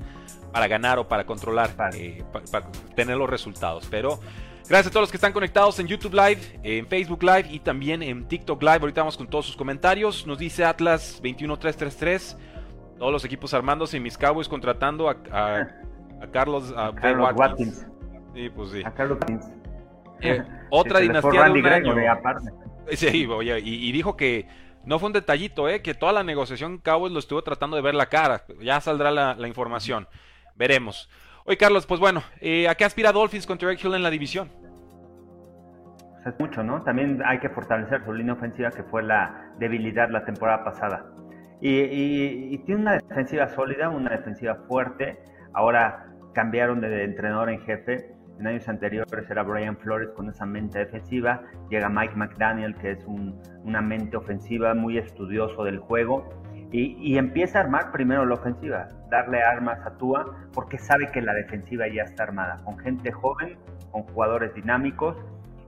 para 0.52 0.68
ganar 0.68 1.00
o 1.00 1.08
para 1.08 1.26
controlar, 1.26 1.70
eh, 1.94 2.24
para, 2.52 2.70
tener 2.96 3.18
los 3.18 3.30
resultados. 3.30 3.88
Pero 3.90 4.20
gracias 4.68 4.88
a 4.88 4.92
todos 4.92 5.04
los 5.04 5.12
que 5.12 5.18
están 5.18 5.34
conectados 5.34 5.80
en 5.80 5.88
YouTube 5.88 6.14
Live, 6.14 6.60
en 6.64 6.88
Facebook 6.88 7.24
Live 7.24 7.48
y 7.50 7.60
también 7.60 8.04
en 8.04 8.28
TikTok 8.28 8.62
Live. 8.62 8.80
Ahorita 8.82 9.02
vamos 9.02 9.18
con 9.18 9.28
todos 9.28 9.46
sus 9.46 9.56
comentarios. 9.56 10.26
Nos 10.26 10.38
dice 10.38 10.66
Atlas 10.66 11.20
21333, 11.22 12.38
todos 12.98 13.12
los 13.12 13.26
equipos 13.26 13.54
armándose 13.54 13.98
y 13.98 14.00
mis 14.00 14.18
Cowboys 14.18 14.48
contratando 14.48 15.10
a 15.10 15.68
a 16.22 16.28
Carlos, 16.28 16.74
a 16.76 16.94
Carlos 16.94 17.30
Watkins. 17.36 17.88
Sí, 18.34 18.50
pues 18.50 18.72
sí. 18.72 18.82
A 18.84 18.94
Carlos 18.94 19.18
Watkins. 19.20 19.46
Eh, 20.22 20.44
otra 20.70 21.00
dinastía 21.00 21.44
de 21.44 21.52
un 21.52 21.66
año. 21.66 21.96
Sí, 22.92 23.26
oye, 23.26 23.60
y, 23.60 23.92
dijo 23.92 24.16
que 24.16 24.48
no 24.86 25.00
fue 25.00 25.08
un 25.08 25.14
detallito, 25.14 25.68
¿eh? 25.68 25.82
que 25.82 25.94
toda 25.94 26.14
la 26.14 26.24
negociación 26.24 26.78
Cowboys 26.78 27.12
lo 27.12 27.20
estuvo 27.20 27.44
tratando 27.44 27.76
de 27.76 27.82
ver 27.82 27.96
la 27.96 28.08
cara. 28.08 28.44
Ya 28.62 28.80
saldrá 28.82 29.12
la, 29.12 29.48
información. 29.48 30.08
Veremos. 30.58 31.10
Oye, 31.46 31.58
Carlos, 31.58 31.86
pues 31.86 32.00
bueno, 32.00 32.24
eh, 32.42 32.68
¿a 32.68 32.76
qué 32.76 32.84
aspira 32.84 33.12
Dolphins 33.12 33.46
con 33.46 33.58
Derek 33.58 33.84
Hill 33.84 33.94
en 33.94 34.04
la 34.04 34.10
división? 34.10 34.50
Pues 36.12 36.28
es 36.28 36.40
mucho, 36.40 36.64
¿no? 36.64 36.84
También 36.84 37.22
hay 37.26 37.40
que 37.40 37.50
fortalecer 37.50 38.04
su 38.04 38.14
línea 38.14 38.34
ofensiva, 38.34 38.72
que 38.72 38.84
fue 38.84 39.04
la 39.04 39.54
debilidad 39.60 40.10
la 40.10 40.26
temporada 40.26 40.64
pasada. 40.64 41.06
y 41.62 42.58
tiene 42.60 42.82
una 42.82 42.94
defensiva 42.98 43.48
sólida, 43.48 43.90
una 43.90 44.12
defensiva 44.12 44.56
fuerte. 44.68 45.18
Ahora 45.54 46.08
cambiaron 46.38 46.82
de 46.82 47.04
entrenador 47.04 47.50
en 47.50 47.60
jefe. 47.62 48.12
En 48.40 48.46
años 48.46 48.70
anteriores 48.70 49.28
era 49.28 49.42
Brian 49.42 49.76
Flores 49.76 50.10
con 50.16 50.30
esa 50.30 50.46
mente 50.46 50.78
defensiva. 50.78 51.42
Llega 51.72 51.90
Mike 51.90 52.14
McDaniel, 52.16 52.76
que 52.76 52.92
es 52.92 53.04
una 53.08 53.82
mente 53.82 54.18
ofensiva 54.18 54.76
muy 54.76 55.00
estudioso 55.00 55.64
del 55.64 55.80
juego. 55.80 56.30
Y, 56.72 57.18
empieza 57.18 57.60
a 57.60 57.62
armar 57.62 57.92
primero 57.92 58.26
la 58.26 58.36
ofensiva, 58.36 58.90
darle 59.10 59.42
armas 59.42 59.80
a 59.86 59.92
Tua, 59.98 60.36
porque 60.54 60.78
sabe 60.78 61.10
que 61.12 61.22
la 61.22 61.34
defensiva 61.34 61.88
ya 61.88 62.04
está 62.04 62.24
armada, 62.24 62.58
con 62.66 62.78
gente 62.80 63.12
joven, 63.12 63.58
con 63.92 64.04
jugadores 64.04 64.54
dinámicos, 64.54 65.16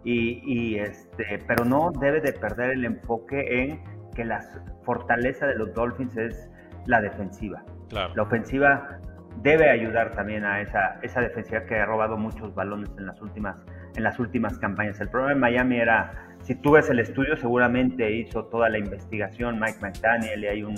y, 0.03 0.77
este, 0.77 1.39
pero 1.47 1.65
no 1.65 1.91
debe 1.91 2.19
de 2.21 2.33
perder 2.33 2.71
el 2.71 2.85
enfoque 2.85 3.63
en 3.63 3.81
que 4.15 4.25
la 4.25 4.41
fortaleza 4.83 5.45
de 5.45 5.55
los 5.55 5.73
Dolphins 5.73 6.17
es 6.17 6.49
la 6.85 7.01
defensiva. 7.01 7.63
La 7.91 8.21
ofensiva 8.21 8.99
debe 9.41 9.69
ayudar 9.69 10.11
también 10.11 10.45
a 10.45 10.61
esa, 10.61 10.99
esa 11.01 11.21
defensiva 11.21 11.63
que 11.65 11.79
ha 11.79 11.85
robado 11.85 12.17
muchos 12.17 12.53
balones 12.53 12.89
en 12.97 13.05
las 13.05 13.21
últimas, 13.21 13.57
en 13.95 14.03
las 14.03 14.19
últimas 14.19 14.57
campañas. 14.59 14.99
El 14.99 15.09
problema 15.09 15.33
de 15.33 15.39
Miami 15.39 15.79
era, 15.79 16.28
si 16.43 16.55
tú 16.55 16.71
ves 16.71 16.89
el 16.89 16.99
estudio, 16.99 17.37
seguramente 17.37 18.11
hizo 18.11 18.45
toda 18.45 18.69
la 18.69 18.77
investigación 18.77 19.59
Mike 19.59 19.79
McDaniel 19.81 20.43
y 20.43 20.47
hay 20.47 20.63
un, 20.63 20.75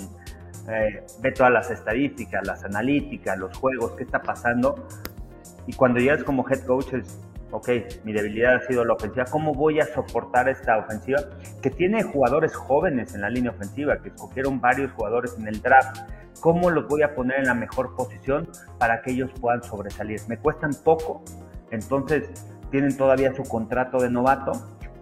eh, 0.68 1.04
ve 1.20 1.32
todas 1.32 1.52
las 1.52 1.70
estadísticas, 1.70 2.46
las 2.46 2.64
analíticas, 2.64 3.38
los 3.38 3.56
juegos, 3.56 3.92
qué 3.92 4.04
está 4.04 4.22
pasando. 4.22 4.86
Y 5.66 5.72
cuando 5.74 6.00
llegas 6.00 6.24
como 6.24 6.44
head 6.48 6.64
coach 6.66 6.92
es, 6.94 7.20
ok, 7.50 7.68
mi 8.04 8.12
debilidad 8.12 8.56
ha 8.56 8.60
sido 8.66 8.84
la 8.84 8.94
ofensiva, 8.94 9.24
¿cómo 9.30 9.54
voy 9.54 9.80
a 9.80 9.84
soportar 9.84 10.48
esta 10.48 10.78
ofensiva? 10.78 11.20
Que 11.62 11.70
tiene 11.70 12.02
jugadores 12.02 12.54
jóvenes 12.54 13.14
en 13.14 13.22
la 13.22 13.30
línea 13.30 13.52
ofensiva, 13.52 14.00
que 14.02 14.08
escogieron 14.08 14.60
varios 14.60 14.92
jugadores 14.92 15.36
en 15.38 15.48
el 15.48 15.60
draft 15.60 15.98
¿Cómo 16.42 16.70
los 16.70 16.88
voy 16.88 17.02
a 17.02 17.14
poner 17.14 17.38
en 17.38 17.46
la 17.46 17.54
mejor 17.54 17.94
posición 17.94 18.48
para 18.76 19.00
que 19.00 19.12
ellos 19.12 19.30
puedan 19.40 19.62
sobresalir? 19.62 20.20
Me 20.26 20.38
cuestan 20.38 20.72
poco, 20.84 21.22
entonces 21.70 22.28
tienen 22.72 22.96
todavía 22.96 23.32
su 23.32 23.44
contrato 23.44 23.98
de 23.98 24.10
novato. 24.10 24.50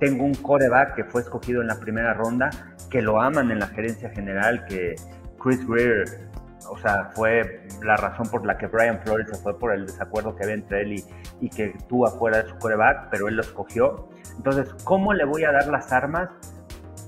Tengo 0.01 0.25
un 0.25 0.35
coreback 0.35 0.95
que 0.95 1.05
fue 1.05 1.21
escogido 1.21 1.61
en 1.61 1.69
la 1.69 1.79
primera 1.79 2.15
ronda, 2.15 2.51
que 2.91 3.03
lo 3.03 3.21
aman 3.21 3.51
en 3.51 3.61
la 3.61 3.67
gerencia 3.69 4.11
general, 4.11 4.65
que 4.67 4.97
Chris 5.39 5.67
Greer, 5.67 6.31
o 6.69 6.79
sea, 6.79 7.11
fue 7.15 7.67
la 7.83 7.97
razón 7.97 8.29
por 8.29 8.45
la 8.45 8.59
que 8.59 8.67
Brian 8.67 9.01
Flores 9.03 9.29
se 9.31 9.37
fue 9.37 9.59
por 9.59 9.73
el 9.73 9.87
desacuerdo 9.87 10.35
que 10.35 10.45
había 10.45 10.55
entre 10.55 10.83
él 10.83 11.05
y, 11.41 11.51
que 11.51 11.77
tú 11.89 12.07
afuera 12.07 12.43
de 12.43 12.49
su 12.49 12.57
coreback, 12.57 13.09
pero 13.11 13.29
él 13.29 13.37
lo 13.37 13.43
escogió. 13.43 14.09
Entonces, 14.37 14.73
¿cómo 14.85 15.13
le 15.13 15.25
voy 15.25 15.45
a 15.45 15.53
dar 15.53 15.67
las 15.69 15.93
armas 15.93 16.31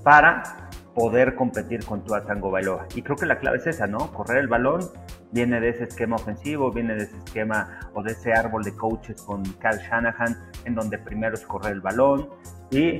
para 0.03 0.62
poder 0.95 1.35
competir 1.35 1.85
con 1.85 2.03
Tua 2.03 2.23
Tango 2.23 2.51
Bailoa. 2.51 2.87
Y 2.95 3.01
creo 3.01 3.15
que 3.15 3.25
la 3.25 3.37
clave 3.37 3.57
es 3.57 3.67
esa, 3.67 3.87
¿no? 3.87 4.11
Correr 4.11 4.39
el 4.39 4.47
balón, 4.47 4.81
viene 5.31 5.59
de 5.59 5.69
ese 5.69 5.85
esquema 5.85 6.15
ofensivo, 6.15 6.71
viene 6.71 6.93
de 6.95 7.03
ese 7.03 7.17
esquema 7.17 7.79
o 7.93 8.03
de 8.03 8.11
ese 8.11 8.31
árbol 8.33 8.63
de 8.63 8.75
coaches 8.75 9.21
con 9.23 9.43
Cal 9.59 9.79
Shanahan, 9.79 10.35
en 10.65 10.75
donde 10.75 10.97
primero 10.99 11.33
es 11.33 11.45
correr 11.45 11.73
el 11.73 11.81
balón 11.81 12.29
y 12.69 12.97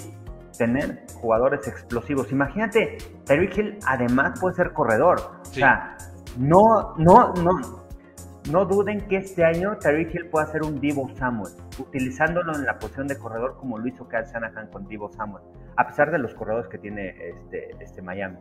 tener 0.58 1.06
jugadores 1.20 1.68
explosivos. 1.68 2.32
Imagínate, 2.32 2.98
Terry 3.26 3.50
Hill 3.56 3.80
además 3.88 4.40
puede 4.40 4.56
ser 4.56 4.72
corredor. 4.74 5.18
O 5.42 5.46
sea, 5.46 5.96
no, 6.38 6.62
no, 6.98 7.34
no, 7.34 7.83
no 8.52 8.66
duden 8.66 9.02
que 9.08 9.18
este 9.18 9.44
año 9.44 9.78
Terry 9.80 10.10
Hill 10.14 10.28
pueda 10.30 10.48
ser 10.48 10.64
un 10.64 10.80
Divo 10.80 11.10
Samuel, 11.16 11.54
utilizándolo 11.80 12.56
en 12.56 12.66
la 12.66 12.78
posición 12.78 13.08
de 13.08 13.18
corredor 13.18 13.56
como 13.58 13.78
lo 13.78 13.88
hizo 13.88 14.08
Cal 14.08 14.26
Shanahan 14.26 14.68
con 14.68 14.88
Divo 14.88 15.12
Samuel, 15.12 15.44
a 15.78 15.88
pesar 15.88 16.12
de 16.12 16.20
los 16.20 16.34
corredores 16.34 16.68
que 16.68 16.78
tiene 16.78 17.10
este, 17.10 17.72
este 17.80 18.02
Miami. 18.02 18.38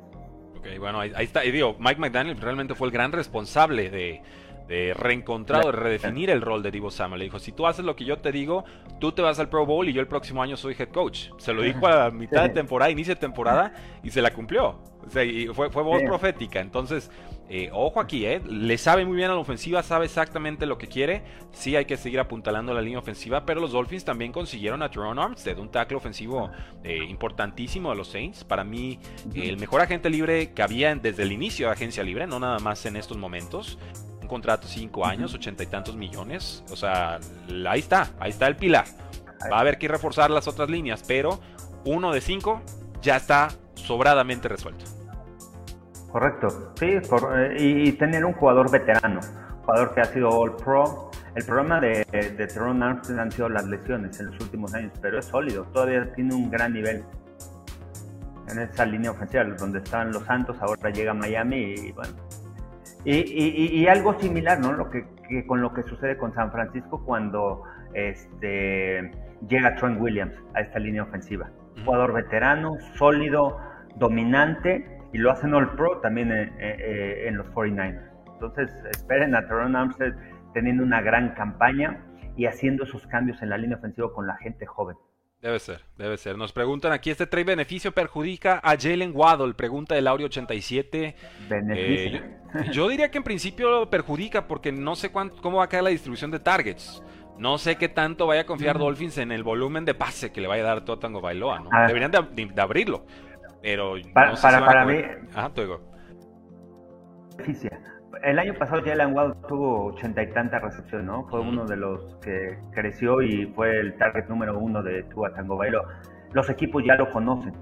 Ok, 0.58 0.66
bueno, 0.78 1.00
ahí, 1.00 1.12
está. 1.18 1.44
Y 1.44 1.50
digo, 1.50 1.76
Mike 1.78 2.00
McDaniel 2.00 2.40
realmente 2.40 2.74
fue 2.74 2.88
el 2.88 2.92
gran 2.92 3.12
responsable 3.12 3.90
de, 3.90 4.22
de 4.68 4.94
reencontrar 4.94 5.64
de 5.64 5.72
redefinir 5.72 6.30
el 6.30 6.40
rol 6.40 6.62
de 6.62 6.70
Divo 6.70 6.90
Samuel. 6.90 7.20
Le 7.20 7.24
dijo, 7.26 7.38
si 7.38 7.52
tú 7.52 7.66
haces 7.66 7.84
lo 7.84 7.96
que 7.96 8.04
yo 8.04 8.18
te 8.18 8.32
digo, 8.32 8.64
tú 9.00 9.12
te 9.12 9.22
vas 9.22 9.38
al 9.38 9.48
Pro 9.48 9.66
Bowl 9.66 9.88
y 9.88 9.92
yo 9.92 10.00
el 10.00 10.08
próximo 10.08 10.42
año 10.42 10.56
soy 10.56 10.74
head 10.78 10.88
coach. 10.88 11.28
Se 11.38 11.52
lo 11.52 11.62
dijo 11.62 11.86
a 11.86 12.10
mitad 12.10 12.42
de 12.42 12.50
temporada, 12.50 12.90
inicio 12.90 13.14
de 13.14 13.20
temporada, 13.20 13.74
y 14.02 14.10
se 14.10 14.22
la 14.22 14.32
cumplió. 14.32 14.80
O 15.04 15.10
sea, 15.10 15.24
y 15.24 15.48
fue, 15.48 15.70
fue 15.70 15.82
voz 15.82 16.02
profética. 16.02 16.60
Entonces, 16.60 17.10
eh, 17.48 17.68
ojo 17.72 18.00
aquí, 18.00 18.24
¿eh? 18.24 18.40
Le 18.48 18.78
sabe 18.78 19.04
muy 19.04 19.16
bien 19.16 19.30
a 19.30 19.34
la 19.34 19.40
ofensiva, 19.40 19.82
sabe 19.82 20.06
exactamente 20.06 20.64
lo 20.64 20.78
que 20.78 20.86
quiere. 20.86 21.22
Sí 21.50 21.76
hay 21.76 21.84
que 21.84 21.96
seguir 21.96 22.20
apuntalando 22.20 22.72
la 22.72 22.80
línea 22.80 22.98
ofensiva, 22.98 23.44
pero 23.44 23.60
los 23.60 23.72
Dolphins 23.72 24.04
también 24.04 24.32
consiguieron 24.32 24.82
a 24.82 24.90
Teron 24.90 25.18
Armstead, 25.18 25.58
un 25.58 25.70
tackle 25.70 25.96
ofensivo 25.96 26.50
eh, 26.82 27.04
importantísimo 27.08 27.90
de 27.90 27.96
los 27.96 28.08
Saints. 28.08 28.44
Para 28.44 28.64
mí, 28.64 28.98
el 29.34 29.58
mejor 29.58 29.80
agente 29.80 30.08
libre 30.08 30.52
que 30.52 30.62
había 30.62 30.94
desde 30.94 31.24
el 31.24 31.32
inicio 31.32 31.66
de 31.66 31.72
agencia 31.72 32.02
libre, 32.02 32.26
no 32.26 32.38
nada 32.38 32.58
más 32.58 32.86
en 32.86 32.96
estos 32.96 33.18
momentos 33.18 33.78
contrato 34.32 34.66
cinco 34.66 35.04
años, 35.04 35.34
ochenta 35.34 35.62
y 35.62 35.66
tantos 35.66 35.94
millones. 35.94 36.64
O 36.72 36.76
sea, 36.76 37.20
ahí 37.68 37.80
está, 37.80 38.08
ahí 38.18 38.30
está 38.30 38.46
el 38.46 38.56
pilar. 38.56 38.86
Va 39.52 39.58
a 39.58 39.60
haber 39.60 39.76
que 39.76 39.88
reforzar 39.88 40.30
las 40.30 40.48
otras 40.48 40.70
líneas, 40.70 41.04
pero 41.06 41.38
uno 41.84 42.12
de 42.12 42.22
cinco 42.22 42.62
ya 43.02 43.16
está 43.16 43.48
sobradamente 43.74 44.48
resuelto. 44.48 44.86
Correcto, 46.10 46.72
sí, 46.78 46.98
y, 47.58 47.92
tener 47.92 48.24
un 48.24 48.32
jugador 48.32 48.70
veterano, 48.70 49.20
jugador 49.64 49.94
que 49.94 50.00
ha 50.00 50.04
sido 50.04 50.30
All 50.30 50.56
Pro. 50.56 51.10
El 51.34 51.44
problema 51.44 51.80
de, 51.80 52.04
de 52.10 52.46
Teron 52.46 52.82
Armstead 52.82 53.18
han 53.18 53.32
sido 53.32 53.48
las 53.48 53.66
lesiones 53.66 54.18
en 54.20 54.26
los 54.26 54.40
últimos 54.40 54.74
años, 54.74 54.92
pero 55.00 55.18
es 55.18 55.26
sólido, 55.26 55.64
todavía 55.72 56.12
tiene 56.14 56.34
un 56.34 56.50
gran 56.50 56.72
nivel 56.72 57.02
en 58.48 58.58
esa 58.58 58.84
línea 58.86 59.10
ofensiva, 59.10 59.44
donde 59.44 59.78
estaban 59.78 60.12
los 60.12 60.24
Santos, 60.24 60.56
ahora 60.60 60.90
llega 60.90 61.14
Miami 61.14 61.74
y 61.74 61.92
bueno, 61.92 62.12
y, 63.04 63.86
algo 63.86 64.18
similar, 64.18 64.60
¿no? 64.60 64.72
Lo 64.72 64.90
que, 64.90 65.04
con 65.46 65.60
lo 65.60 65.72
que 65.72 65.82
sucede 65.82 66.16
con 66.16 66.32
San 66.34 66.52
Francisco 66.52 67.04
cuando 67.04 67.64
este, 67.94 69.10
llega 69.48 69.74
Trent 69.76 70.00
Williams 70.00 70.34
a 70.54 70.60
esta 70.60 70.78
línea 70.78 71.02
ofensiva. 71.02 71.50
Jugador 71.84 72.12
veterano, 72.12 72.76
sólido, 72.94 73.58
dominante, 73.96 75.00
y 75.12 75.18
lo 75.18 75.30
hacen 75.30 75.54
All 75.54 75.74
Pro 75.74 75.98
también 75.98 76.32
en, 76.32 77.36
los 77.36 77.46
49ers. 77.48 78.08
Entonces, 78.34 78.70
esperen 78.90 79.34
a 79.34 79.46
Teron 79.46 79.76
Armstead 79.76 80.14
teniendo 80.54 80.82
una 80.82 81.00
gran 81.00 81.34
campaña 81.34 82.04
y 82.36 82.46
haciendo 82.46 82.84
esos 82.84 83.06
cambios 83.06 83.42
en 83.42 83.50
la 83.50 83.58
línea 83.58 83.76
ofensiva 83.76 84.12
con 84.12 84.26
la 84.26 84.36
gente 84.36 84.66
joven. 84.66 84.96
Debe 85.42 85.58
ser, 85.58 85.80
debe 85.98 86.16
ser. 86.18 86.38
Nos 86.38 86.52
preguntan 86.52 86.92
aquí, 86.92 87.10
¿este 87.10 87.26
trade 87.26 87.42
beneficio 87.42 87.90
perjudica 87.90 88.60
a 88.62 88.76
Jalen 88.78 89.10
Waddle? 89.12 89.54
Pregunta 89.54 89.96
del 89.96 90.06
Audio 90.06 90.26
87. 90.26 91.16
Beneficio. 91.48 92.20
Eh, 92.20 92.70
yo, 92.70 92.88
diría 92.88 93.10
que 93.10 93.18
en 93.18 93.24
principio 93.24 93.90
perjudica 93.90 94.46
porque 94.46 94.70
no 94.70 94.94
sé 94.94 95.10
cómo 95.10 95.56
va 95.56 95.64
a 95.64 95.68
caer 95.68 95.82
la 95.82 95.90
distribución 95.90 96.30
de 96.30 96.38
targets. 96.38 97.02
No 97.38 97.58
sé 97.58 97.74
qué 97.74 97.88
tanto 97.88 98.28
vaya 98.28 98.42
a 98.42 98.46
confiar 98.46 98.78
Dolphins 98.78 99.18
en 99.18 99.32
el 99.32 99.42
volumen 99.42 99.84
de 99.84 99.94
pase 99.94 100.30
que 100.30 100.40
le 100.40 100.46
vaya 100.46 100.62
a 100.62 100.66
dar 100.66 100.84
Totango 100.84 101.20
Bailoa, 101.20 101.58
¿no? 101.58 101.70
Deberían 101.88 102.12
de, 102.12 102.62
abrirlo. 102.62 103.04
Pero 103.62 103.94
para, 104.14 104.64
para, 104.64 104.84
mí... 104.84 105.02
Ajá, 105.34 105.52
te 105.52 105.62
digo. 105.62 105.80
Beneficia 107.36 107.91
el 108.22 108.38
año 108.38 108.54
pasado 108.54 108.82
Jalen 108.84 109.14
Waddle 109.14 109.34
tuvo 109.48 109.86
ochenta 109.86 110.22
y 110.22 110.30
tantas 110.32 110.62
recepciones, 110.62 111.06
¿no? 111.06 111.26
Fue 111.28 111.40
uno 111.40 111.64
de 111.64 111.76
los 111.76 112.16
que 112.16 112.58
creció 112.72 113.22
y 113.22 113.46
fue 113.54 113.80
el 113.80 113.96
target 113.96 114.28
número 114.28 114.58
uno 114.58 114.82
de 114.82 115.02
Tua 115.04 115.32
Tango 115.32 115.56
Bailo. 115.56 115.84
Los 116.32 116.48
equipos 116.50 116.82
ya 116.84 116.94
lo 116.96 117.10
conocen, 117.10 117.52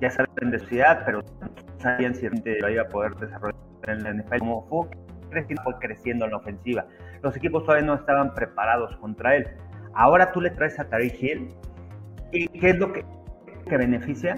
ya 0.00 0.10
saben 0.10 0.50
de 0.50 0.58
su 0.58 0.66
ciudad, 0.66 1.02
pero 1.04 1.22
no 1.40 1.48
sabían 1.78 2.14
si 2.14 2.28
lo 2.28 2.68
iba 2.68 2.82
a 2.82 2.88
poder 2.88 3.14
desarrollar 3.16 3.56
en 3.86 4.02
la 4.02 4.14
NFL. 4.14 4.38
Como 4.38 4.66
fue 4.68 4.88
creciendo, 5.30 5.62
fue 5.62 5.78
creciendo 5.78 6.24
en 6.24 6.30
la 6.30 6.36
ofensiva. 6.38 6.86
Los 7.22 7.36
equipos 7.36 7.64
todavía 7.64 7.86
no 7.86 7.94
estaban 7.94 8.34
preparados 8.34 8.96
contra 8.96 9.36
él. 9.36 9.46
Ahora 9.94 10.32
tú 10.32 10.40
le 10.40 10.50
traes 10.50 10.78
a 10.78 10.88
Tariq 10.88 11.22
Hill 11.22 11.48
y 12.32 12.48
¿qué 12.48 12.70
es 12.70 12.78
lo 12.78 12.92
que, 12.92 13.04
que 13.68 13.76
beneficia? 13.76 14.34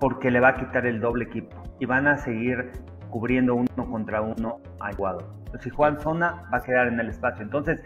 Porque 0.00 0.30
le 0.30 0.40
va 0.40 0.48
a 0.48 0.54
quitar 0.56 0.86
el 0.86 1.00
doble 1.00 1.24
equipo 1.24 1.56
y 1.80 1.86
van 1.86 2.06
a 2.06 2.16
seguir 2.18 2.70
cubriendo 3.14 3.54
uno 3.54 3.68
contra 3.92 4.20
uno 4.20 4.58
a 4.80 4.90
Iguado. 4.90 5.20
Si 5.60 5.70
Juan 5.70 6.00
zona, 6.00 6.48
va 6.52 6.58
a 6.58 6.60
quedar 6.60 6.88
en 6.88 6.98
el 6.98 7.10
espacio. 7.10 7.44
Entonces, 7.44 7.78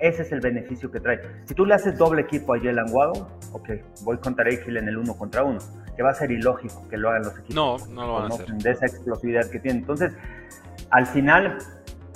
ese 0.00 0.22
es 0.22 0.32
el 0.32 0.40
beneficio 0.40 0.90
que 0.90 0.98
trae. 0.98 1.20
Si 1.44 1.54
tú 1.54 1.64
le 1.64 1.74
haces 1.74 1.96
doble 1.96 2.22
equipo 2.22 2.52
a 2.52 2.58
Jalen 2.58 2.86
Waddle, 2.90 3.22
ok, 3.52 3.70
voy 4.02 4.18
contra 4.18 4.52
Hill 4.52 4.76
en 4.76 4.88
el 4.88 4.98
uno 4.98 5.14
contra 5.14 5.44
uno, 5.44 5.60
que 5.94 6.02
va 6.02 6.10
a 6.10 6.14
ser 6.14 6.32
ilógico 6.32 6.88
que 6.88 6.96
lo 6.96 7.10
hagan 7.10 7.22
los 7.22 7.38
equipos. 7.38 7.54
No, 7.54 7.94
no 7.94 8.06
lo 8.08 8.12
van 8.14 8.32
a 8.32 8.34
hacer. 8.34 8.48
De 8.54 8.70
esa 8.72 8.86
explosividad 8.86 9.48
que 9.48 9.60
tiene. 9.60 9.78
Entonces, 9.78 10.12
al 10.90 11.06
final, 11.06 11.58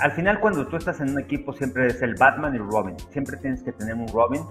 al 0.00 0.10
final 0.10 0.40
cuando 0.40 0.66
tú 0.66 0.76
estás 0.76 1.00
en 1.00 1.10
un 1.10 1.20
equipo 1.20 1.52
siempre 1.52 1.86
es 1.86 2.02
el 2.02 2.16
Batman 2.16 2.52
y 2.52 2.56
el 2.56 2.66
Robin. 2.66 2.96
Siempre 3.10 3.36
tienes 3.36 3.62
que 3.62 3.70
tener 3.70 3.94
un 3.94 4.08
Robin 4.08 4.42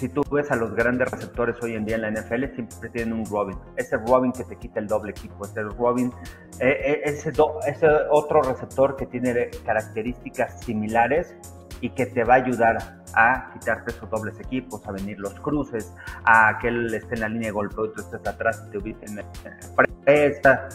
si 0.00 0.08
tú 0.08 0.22
ves 0.32 0.50
a 0.50 0.56
los 0.56 0.74
grandes 0.74 1.10
receptores 1.10 1.56
hoy 1.62 1.74
en 1.74 1.84
día 1.84 1.96
en 1.96 2.02
la 2.02 2.10
NFL, 2.10 2.54
siempre 2.54 2.88
tienen 2.88 3.12
un 3.12 3.26
Robin. 3.26 3.58
Ese 3.76 3.98
Robin 3.98 4.32
que 4.32 4.44
te 4.44 4.56
quita 4.56 4.80
el 4.80 4.86
doble 4.86 5.10
equipo, 5.10 5.44
ese 5.44 5.62
Robin, 5.62 6.10
eh, 6.58 7.02
eh, 7.02 7.02
ese, 7.04 7.30
otro 8.10 8.40
receptor 8.40 8.96
que 8.96 9.04
tiene 9.04 9.50
características 9.66 10.64
similares 10.64 11.36
y 11.82 11.90
que 11.90 12.06
te 12.06 12.24
va 12.24 12.34
a 12.34 12.36
ayudar 12.38 13.02
a 13.14 13.50
quitarte 13.52 13.90
esos 13.90 14.08
dobles 14.08 14.40
equipos, 14.40 14.86
a 14.86 14.92
venir 14.92 15.18
los 15.18 15.34
cruces, 15.40 15.92
a 16.24 16.58
que 16.60 16.68
él 16.68 16.94
esté 16.94 17.16
en 17.16 17.20
la 17.20 17.28
línea 17.28 17.48
de 17.48 17.52
golpe, 17.52 17.74
otro 17.78 18.02
estés 18.02 18.26
atrás 18.26 18.64
y 18.66 18.70
te 18.70 18.78
ubiquen 18.78 19.18
en 19.18 19.24
presta 20.04 20.68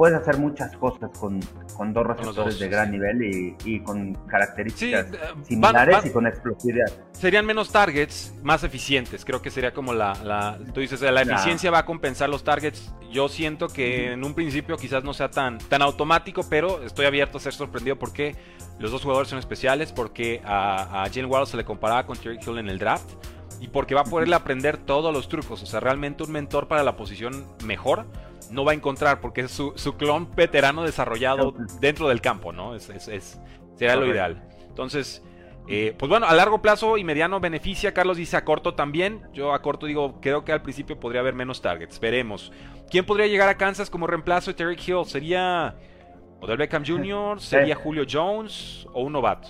puedes 0.00 0.18
hacer 0.18 0.38
muchas 0.38 0.74
cosas 0.78 1.10
con, 1.18 1.40
con 1.76 1.92
dos 1.92 2.06
receptores 2.06 2.58
de 2.58 2.68
gran 2.70 2.90
nivel 2.90 3.54
y, 3.66 3.80
con 3.80 4.14
características 4.28 5.12
eh, 5.12 5.18
similares 5.42 6.06
y 6.06 6.10
con 6.10 6.26
explosividad. 6.26 6.86
Serían 7.12 7.44
menos 7.44 7.70
targets, 7.70 8.32
más 8.42 8.64
eficientes. 8.64 9.26
Creo 9.26 9.42
que 9.42 9.50
sería 9.50 9.74
como 9.74 9.92
la. 9.92 10.14
la 10.24 10.58
tú 10.72 10.80
dices, 10.80 11.02
la 11.02 11.20
eficiencia 11.20 11.70
va 11.70 11.80
a 11.80 11.84
compensar 11.84 12.30
los 12.30 12.44
targets. 12.44 12.94
Yo 13.12 13.28
siento 13.28 13.68
que 13.68 14.12
en 14.12 14.24
un 14.24 14.32
principio 14.32 14.78
quizás 14.78 15.04
no 15.04 15.12
sea 15.12 15.30
tan, 15.30 15.58
tan 15.58 15.82
automático, 15.82 16.46
pero 16.48 16.82
estoy 16.82 17.04
abierto 17.04 17.36
a 17.36 17.42
ser 17.42 17.52
sorprendido 17.52 17.96
porque 17.96 18.36
los 18.78 18.92
dos 18.92 19.02
jugadores 19.02 19.28
son 19.28 19.38
especiales, 19.38 19.92
porque 19.92 20.40
a, 20.46 21.02
a 21.02 21.08
Jalen 21.10 21.26
Waddle 21.26 21.46
se 21.46 21.58
le 21.58 21.66
comparaba 21.66 22.06
con 22.06 22.16
Terry 22.16 22.38
Hill 22.42 22.56
en 22.56 22.70
el 22.70 22.78
draft 22.78 23.04
y 23.60 23.68
porque 23.68 23.94
va 23.94 24.00
a 24.00 24.04
poderle 24.04 24.34
aprender 24.34 24.78
todos 24.78 25.12
los 25.12 25.28
trucos. 25.28 25.62
O 25.62 25.66
sea, 25.66 25.80
realmente 25.80 26.22
un 26.22 26.32
mentor 26.32 26.66
para 26.66 26.82
la 26.82 26.96
posición 26.96 27.46
mejor 27.64 28.06
no 28.50 28.64
va 28.64 28.72
a 28.72 28.74
encontrar 28.74 29.20
porque 29.20 29.42
es 29.42 29.50
su, 29.50 29.96
clon 29.96 30.34
veterano 30.34 30.82
desarrollado 30.82 31.54
dentro 31.80 32.08
del 32.08 32.20
campo, 32.20 32.52
¿no? 32.52 32.74
Es, 32.74 32.88
es, 32.88 33.40
sería 33.76 33.96
lo 33.96 34.06
ideal. 34.06 34.42
Entonces, 34.68 35.22
eh, 35.68 35.94
pues 35.96 36.08
bueno, 36.08 36.26
a 36.26 36.34
largo 36.34 36.62
plazo 36.62 36.96
y 36.96 37.04
mediano 37.04 37.38
beneficia. 37.38 37.92
Carlos 37.92 38.16
dice 38.16 38.36
a 38.36 38.44
corto 38.44 38.74
también. 38.74 39.22
Yo 39.32 39.52
a 39.52 39.62
corto 39.62 39.86
digo, 39.86 40.20
creo 40.20 40.44
que 40.44 40.52
al 40.52 40.62
principio 40.62 40.98
podría 40.98 41.20
haber 41.20 41.34
menos 41.34 41.60
targets. 41.60 42.00
Veremos. 42.00 42.52
¿Quién 42.90 43.04
podría 43.04 43.26
llegar 43.26 43.48
a 43.48 43.56
Kansas 43.56 43.90
como 43.90 44.06
reemplazo 44.06 44.50
de 44.50 44.54
Terry 44.54 44.76
Hill? 44.84 45.04
¿Sería 45.04 45.76
Odell 46.40 46.56
Beckham 46.56 46.84
Jr.? 46.84 47.40
¿Sería 47.40 47.76
Julio 47.76 48.04
Jones 48.10 48.86
o 48.92 49.02
un 49.02 49.12
novato? 49.12 49.48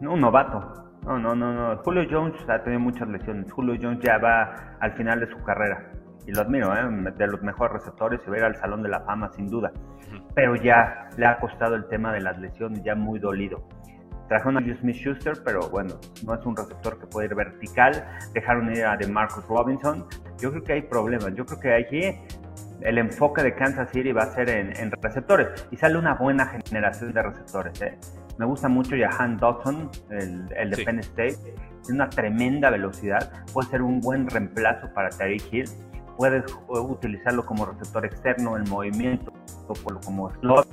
No, 0.00 0.14
un 0.14 0.20
novato. 0.20 0.87
No, 1.08 1.18
no, 1.18 1.34
no, 1.34 1.54
no. 1.54 1.78
Julio 1.78 2.06
Jones 2.10 2.34
ha 2.50 2.62
tenido 2.62 2.80
muchas 2.80 3.08
lesiones. 3.08 3.50
Julio 3.50 3.78
Jones 3.80 4.00
ya 4.02 4.18
va 4.18 4.76
al 4.78 4.92
final 4.92 5.18
de 5.18 5.26
su 5.26 5.42
carrera 5.42 5.90
y 6.26 6.32
lo 6.32 6.42
admiro, 6.42 6.70
¿eh? 6.76 7.12
de 7.16 7.26
los 7.26 7.40
mejores 7.42 7.72
receptores 7.72 8.20
y 8.26 8.28
va 8.28 8.36
a 8.36 8.38
ir 8.40 8.44
al 8.44 8.56
Salón 8.56 8.82
de 8.82 8.90
la 8.90 9.00
Fama 9.00 9.30
sin 9.32 9.46
duda. 9.46 9.72
Pero 10.34 10.54
ya 10.56 11.08
le 11.16 11.24
ha 11.24 11.38
costado 11.38 11.76
el 11.76 11.88
tema 11.88 12.12
de 12.12 12.20
las 12.20 12.38
lesiones, 12.38 12.84
ya 12.84 12.94
muy 12.94 13.18
dolido. 13.18 13.66
Trajeron 14.28 14.58
a 14.58 14.76
Smith 14.76 14.96
Schuster, 14.96 15.32
pero 15.42 15.70
bueno, 15.70 15.94
no 16.26 16.34
es 16.34 16.44
un 16.44 16.54
receptor 16.54 16.98
que 16.98 17.06
puede 17.06 17.28
ir 17.28 17.34
vertical. 17.34 18.04
Dejaron 18.34 18.70
ir 18.70 18.84
a 18.84 18.94
de 18.98 19.08
Marcus 19.08 19.48
Robinson. 19.48 20.04
Yo 20.38 20.50
creo 20.50 20.62
que 20.62 20.72
hay 20.74 20.82
problemas. 20.82 21.34
Yo 21.34 21.46
creo 21.46 21.58
que 21.58 21.72
allí 21.72 22.20
el 22.82 22.98
enfoque 22.98 23.42
de 23.42 23.54
Kansas 23.54 23.90
City 23.90 24.12
va 24.12 24.24
a 24.24 24.26
ser 24.26 24.50
en, 24.50 24.90
receptores 25.00 25.66
y 25.70 25.76
sale 25.78 25.96
una 25.96 26.16
buena 26.16 26.44
generación 26.66 27.14
de 27.14 27.22
receptores. 27.22 27.80
¿eh? 27.80 27.98
Me 28.38 28.46
gusta 28.46 28.68
mucho 28.68 28.94
Jahan 28.96 29.36
Dodson, 29.36 29.90
el, 30.10 30.48
el 30.56 30.70
de 30.70 30.84
Penn 30.84 31.00
State. 31.00 31.36
Tiene 31.82 32.02
una 32.02 32.08
tremenda 32.08 32.70
velocidad. 32.70 33.32
Puede 33.52 33.68
ser 33.68 33.82
un 33.82 34.00
buen 34.00 34.28
reemplazo 34.28 34.92
para 34.94 35.08
Terry 35.10 35.42
Hill 35.50 35.68
puedes 36.18 36.44
utilizarlo 36.68 37.46
como 37.46 37.64
receptor 37.64 38.04
externo, 38.04 38.56
en 38.56 38.68
movimiento, 38.68 39.32
como 40.04 40.30
slot, 40.34 40.66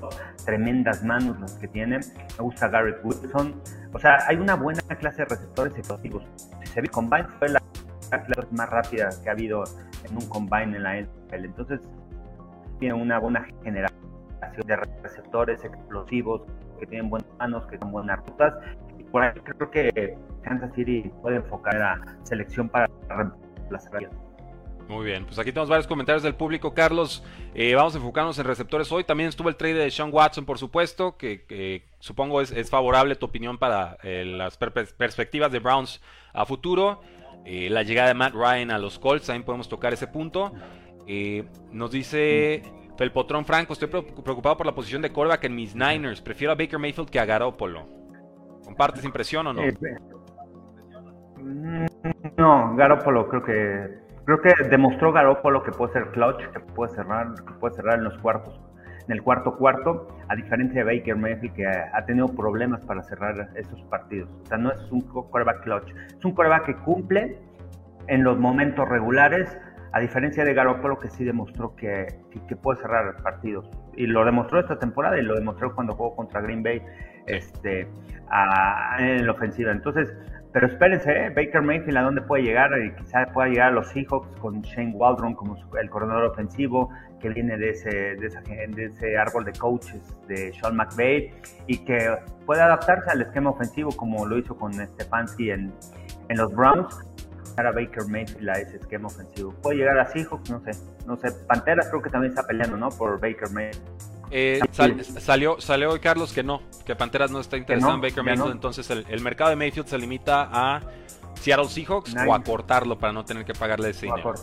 tremendas 0.43 1.03
manos 1.03 1.39
las 1.39 1.53
que 1.53 1.67
tiene. 1.67 1.99
Me 1.99 2.43
gusta 2.43 2.67
Garrett 2.67 2.99
Wilson. 3.05 3.61
O 3.93 3.99
sea, 3.99 4.17
hay 4.27 4.37
una 4.37 4.55
buena 4.55 4.81
clase 4.97 5.17
de 5.19 5.25
receptores 5.25 5.77
explosivos. 5.77 6.23
Si 6.63 6.67
se 6.71 6.81
ve 6.81 6.87
combine, 6.87 7.27
fue 7.37 7.49
la 7.49 7.61
clase 8.09 8.47
más 8.51 8.69
rápida 8.71 9.09
que 9.23 9.29
ha 9.29 9.33
habido 9.33 9.63
en 10.09 10.15
un 10.17 10.27
combine 10.27 10.77
en 10.77 10.83
la 10.83 10.99
NFL. 10.99 11.45
Entonces, 11.45 11.79
tiene 12.79 12.95
una 12.95 13.19
buena 13.19 13.45
generación 14.51 14.67
de 14.67 14.75
receptores 15.03 15.63
explosivos 15.63 16.41
que 16.79 16.85
tienen 16.87 17.09
buenas 17.09 17.29
manos, 17.37 17.65
que 17.67 17.77
son 17.77 17.91
buenas 17.91 18.19
rutas. 18.25 18.53
Y 18.99 19.03
por 19.03 19.23
ahí 19.23 19.39
creo 19.39 19.71
que 19.71 20.17
Kansas 20.43 20.73
City 20.75 21.11
puede 21.21 21.37
enfocar 21.37 21.75
la 21.75 22.17
selección 22.23 22.69
para 22.69 22.87
reemplazar 23.09 24.09
muy 24.87 25.05
bien, 25.05 25.25
pues 25.25 25.39
aquí 25.39 25.51
tenemos 25.51 25.69
varios 25.69 25.87
comentarios 25.87 26.21
del 26.21 26.35
público. 26.35 26.75
Carlos, 26.75 27.23
eh, 27.55 27.73
vamos 27.73 27.95
a 27.95 27.97
enfocarnos 27.97 28.37
en 28.37 28.45
receptores 28.45 28.91
hoy. 28.91 29.03
También 29.03 29.29
estuvo 29.29 29.49
el 29.49 29.55
trade 29.55 29.73
de 29.73 29.89
Sean 29.89 30.11
Watson, 30.13 30.45
por 30.45 30.59
supuesto, 30.59 31.17
que, 31.17 31.83
supongo 31.99 32.39
es, 32.39 32.69
favorable 32.69 33.15
tu 33.15 33.25
opinión 33.25 33.57
para 33.57 33.97
eh, 34.03 34.23
las 34.25 34.57
perspectivas 34.57 35.51
de 35.51 35.59
Browns 35.59 36.01
a 36.33 36.45
futuro. 36.45 37.01
Eh, 37.45 37.69
la 37.71 37.81
llegada 37.81 38.09
de 38.09 38.13
Matt 38.13 38.33
Ryan 38.33 38.69
a 38.69 38.77
los 38.77 38.99
Colts, 38.99 39.25
también 39.25 39.43
podemos 39.43 39.67
tocar 39.69 39.91
ese 39.91 40.05
punto. 40.05 40.53
nos 41.71 41.91
dice 41.91 42.61
Felpotrón 42.97 43.45
Franco, 43.45 43.73
estoy 43.73 43.89
preocupado 43.89 44.57
por 44.57 44.65
la 44.65 44.73
posición 44.73 45.01
de 45.01 45.11
quarterback 45.11 45.45
en 45.45 45.55
mis 45.55 45.75
Niners. 45.75 46.21
Prefiero 46.21 46.53
a 46.53 46.55
Baker 46.55 46.79
Mayfield 46.79 47.09
que 47.09 47.19
a 47.19 47.25
Garoppolo. 47.25 47.87
¿Compartes 48.63 49.03
impresión 49.03 49.47
o 49.47 49.53
no? 49.53 49.61
Mm, 51.37 51.85
no, 52.37 52.75
Garoppolo 52.75 53.27
creo 53.27 53.43
que 53.43 54.05
Creo 54.25 54.41
que 54.41 54.51
demostró 54.71 55.11
Garoppolo 55.11 55.61
que 55.61 55.71
puede 55.71 55.93
ser 55.93 56.07
clutch, 56.07 56.41
que 56.51 56.59
puede 56.59 56.91
cerrar, 56.95 57.35
que 57.35 57.53
puede 57.59 57.75
cerrar 57.75 57.99
en 57.99 58.05
los 58.05 58.17
cuartos, 58.17 58.59
en 59.07 59.11
el 59.11 59.21
cuarto 59.21 59.55
cuarto, 59.55 60.07
a 60.27 60.35
diferencia 60.35 60.83
de 60.83 60.97
Baker 60.97 61.15
Mayfield 61.15 61.53
que 61.53 61.67
ha 61.67 62.05
tenido 62.07 62.27
problemas 62.29 62.83
para 62.85 63.03
cerrar 63.03 63.51
esos 63.55 63.79
partidos. 63.83 64.27
O 64.43 64.45
sea, 64.47 64.57
no 64.57 64.71
es 64.71 64.81
un 64.91 65.01
quarterback 65.01 65.61
clutch, 65.61 65.93
es 66.07 66.25
un 66.25 66.31
quarterback 66.31 66.65
que 66.65 66.75
cumple 66.77 67.37
en 68.07 68.23
los 68.23 68.39
momentos 68.39 68.89
regulares, 68.89 69.55
a 69.95 70.01
diferencia 70.01 70.43
de 70.43 70.53
Garoppolo 70.53 70.99
que 70.99 71.09
sí 71.09 71.23
demostró 71.23 71.73
que, 71.73 72.07
puede 72.61 72.81
cerrar 72.81 73.15
partidos. 73.23 73.65
Y 73.95 74.07
lo 74.07 74.25
demostró 74.25 74.59
esta 74.59 74.77
temporada 74.77 75.17
y 75.17 75.21
lo 75.21 75.35
demostró 75.35 75.73
cuando 75.73 75.93
jugó 75.93 76.17
contra 76.17 76.41
Green 76.41 76.61
Bay 76.61 76.81
este, 77.27 77.87
en 78.99 79.25
la 79.25 79.31
ofensiva. 79.31 79.71
Entonces, 79.71 80.13
pero 80.51 80.67
espérense, 80.67 81.13
¿eh? 81.13 81.29
Baker 81.29 81.61
Mayfield 81.61 81.97
a 81.97 82.01
dónde 82.01 82.21
puede 82.23 82.43
llegar 82.43 82.71
quizás 82.97 83.29
pueda 83.31 83.47
llegar 83.47 83.69
a 83.69 83.71
los 83.71 83.87
Seahawks 83.87 84.35
con 84.41 84.61
Shane 84.63 84.91
Waldron 84.95 85.33
como 85.33 85.55
el 85.79 85.89
coordinador 85.89 86.25
ofensivo 86.25 86.89
que 87.21 87.29
viene 87.29 87.57
de 87.57 87.69
ese, 87.69 87.89
de, 87.89 88.67
de 88.75 88.85
ese 88.87 89.17
árbol 89.17 89.45
de 89.45 89.53
coaches 89.53 90.17
de 90.27 90.51
Sean 90.55 90.75
McVay 90.75 91.31
y 91.67 91.77
que 91.85 92.17
puede 92.45 92.61
adaptarse 92.61 93.11
al 93.11 93.21
esquema 93.21 93.51
ofensivo 93.51 93.91
como 93.95 94.25
lo 94.25 94.37
hizo 94.37 94.57
con 94.57 94.73
Stefanski 94.73 95.51
en, 95.51 95.73
en 96.27 96.37
los 96.37 96.53
Browns 96.53 97.14
a 97.57 97.71
Baker 97.71 98.05
Mayfield 98.07 98.49
a 98.49 98.53
ese 98.53 98.77
esquema 98.77 99.07
ofensivo. 99.07 99.53
Puede 99.61 99.77
llegar 99.77 99.97
a 99.99 100.11
Seahawks, 100.11 100.49
no 100.49 100.59
sé, 100.61 100.71
no 101.05 101.15
sé. 101.17 101.31
Panteras 101.47 101.87
creo 101.89 102.01
que 102.01 102.09
también 102.09 102.31
está 102.31 102.45
peleando, 102.45 102.75
¿no? 102.77 102.89
Por 102.89 103.19
Baker 103.19 103.49
Mayfield. 103.51 103.81
Eh, 104.31 104.59
salió, 105.19 105.61
salió 105.61 105.91
hoy 105.91 105.99
Carlos 105.99 106.33
que 106.33 106.43
no, 106.43 106.61
que 106.85 106.95
Panteras 106.95 107.31
no 107.31 107.39
está 107.39 107.57
interesado 107.57 107.93
en 107.93 108.01
Baker 108.01 108.23
Mayfield, 108.23 108.51
entonces 108.51 108.89
el, 108.89 109.21
mercado 109.21 109.51
de 109.51 109.55
Mayfield 109.55 109.87
se 109.87 109.97
limita 109.97 110.49
a 110.51 110.81
Seattle 111.35 111.67
Seahawks 111.67 112.15
o 112.27 112.33
a 112.33 112.43
cortarlo 112.43 112.97
para 112.97 113.13
no 113.13 113.23
tener 113.23 113.45
que 113.45 113.53
pagarle 113.53 113.91
ese 113.91 114.07
dinero. 114.07 114.33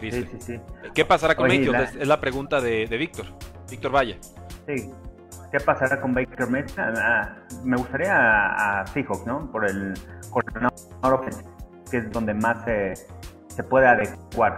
Sí, 0.00 0.10
sí, 0.10 0.28
sí. 0.40 0.60
¿Qué 0.94 1.04
pasará 1.04 1.34
con 1.36 1.48
Mayfield? 1.48 2.00
Es 2.00 2.06
la 2.06 2.20
pregunta 2.20 2.60
de, 2.60 2.86
Víctor, 2.86 3.26
Víctor 3.70 3.94
Valle. 3.94 4.18
Sí, 4.66 4.90
¿qué 5.52 5.60
pasará 5.60 6.00
con 6.00 6.12
Baker 6.12 6.48
Mayfield? 6.48 6.98
Ah, 6.98 7.36
me 7.64 7.76
gustaría 7.76 8.14
a, 8.14 8.86
Seahawks, 8.88 9.26
¿no? 9.26 9.50
Por 9.50 9.64
el 9.64 9.94
coordinador 10.30 10.74
que 11.90 11.98
es 11.98 12.10
donde 12.10 12.34
más 12.34 12.64
se, 12.64 12.94
se 13.48 13.62
puede 13.62 13.86
adecuar 13.86 14.56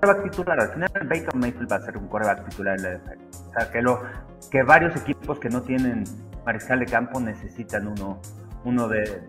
coreback 0.00 0.30
titular. 0.30 0.60
Al 0.60 0.72
final, 0.72 0.90
Baker 1.04 1.34
Mayfield 1.34 1.72
va 1.72 1.76
a 1.76 1.80
ser 1.80 1.96
un 1.96 2.08
coreback 2.08 2.48
titular 2.48 2.76
en 2.78 2.82
la 2.82 2.98
NFL. 2.98 3.48
O 3.48 3.52
sea, 3.52 3.70
que, 3.70 3.82
lo, 3.82 4.02
que 4.50 4.62
varios 4.62 4.96
equipos 4.96 5.38
que 5.38 5.48
no 5.48 5.62
tienen 5.62 6.04
mariscal 6.44 6.80
de 6.80 6.86
campo 6.86 7.20
necesitan 7.20 7.88
uno, 7.88 8.20
uno 8.64 8.88
de 8.88 9.22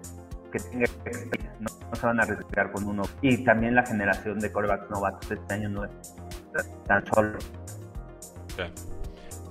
que 0.52 0.60
tenga 0.60 0.86
no, 1.60 1.68
no, 1.90 1.96
se 1.96 2.06
van 2.06 2.20
a 2.20 2.24
arriesgar 2.24 2.72
con 2.72 2.86
uno. 2.86 3.04
Y 3.22 3.44
también 3.44 3.76
la 3.76 3.86
generación 3.86 4.40
de 4.40 4.52
corebacks 4.52 4.90
novatos 4.90 5.30
este 5.32 5.54
año 5.54 5.70
no 5.70 5.86
es 5.86 5.92
tan 6.88 7.06
solo. 7.08 7.38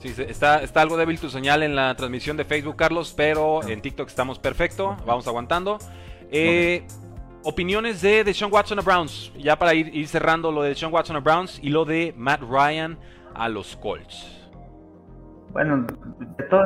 Sí, 0.00 0.14
está, 0.18 0.62
está 0.62 0.82
algo 0.82 0.96
débil 0.96 1.18
tu 1.18 1.30
señal 1.30 1.62
en 1.62 1.74
la 1.74 1.94
transmisión 1.96 2.36
de 2.36 2.44
Facebook, 2.44 2.76
Carlos, 2.76 3.14
pero 3.16 3.66
en 3.66 3.80
TikTok 3.80 4.08
estamos 4.08 4.38
perfecto, 4.38 4.96
vamos 5.06 5.26
aguantando. 5.26 5.78
Eh, 6.30 6.86
opiniones 7.44 8.00
de, 8.02 8.24
de 8.24 8.34
Sean 8.34 8.52
Watson 8.52 8.78
a 8.78 8.82
Browns. 8.82 9.32
Ya 9.36 9.56
para 9.56 9.74
ir, 9.74 10.06
cerrando 10.06 10.52
lo 10.52 10.62
de 10.62 10.74
Sean 10.74 10.92
Watson 10.92 11.16
a 11.16 11.20
Browns 11.20 11.58
y 11.62 11.70
lo 11.70 11.84
de 11.84 12.14
Matt 12.16 12.42
Ryan 12.42 12.98
a 13.34 13.48
los 13.48 13.76
Colts. 13.76 14.50
Bueno, 15.52 15.86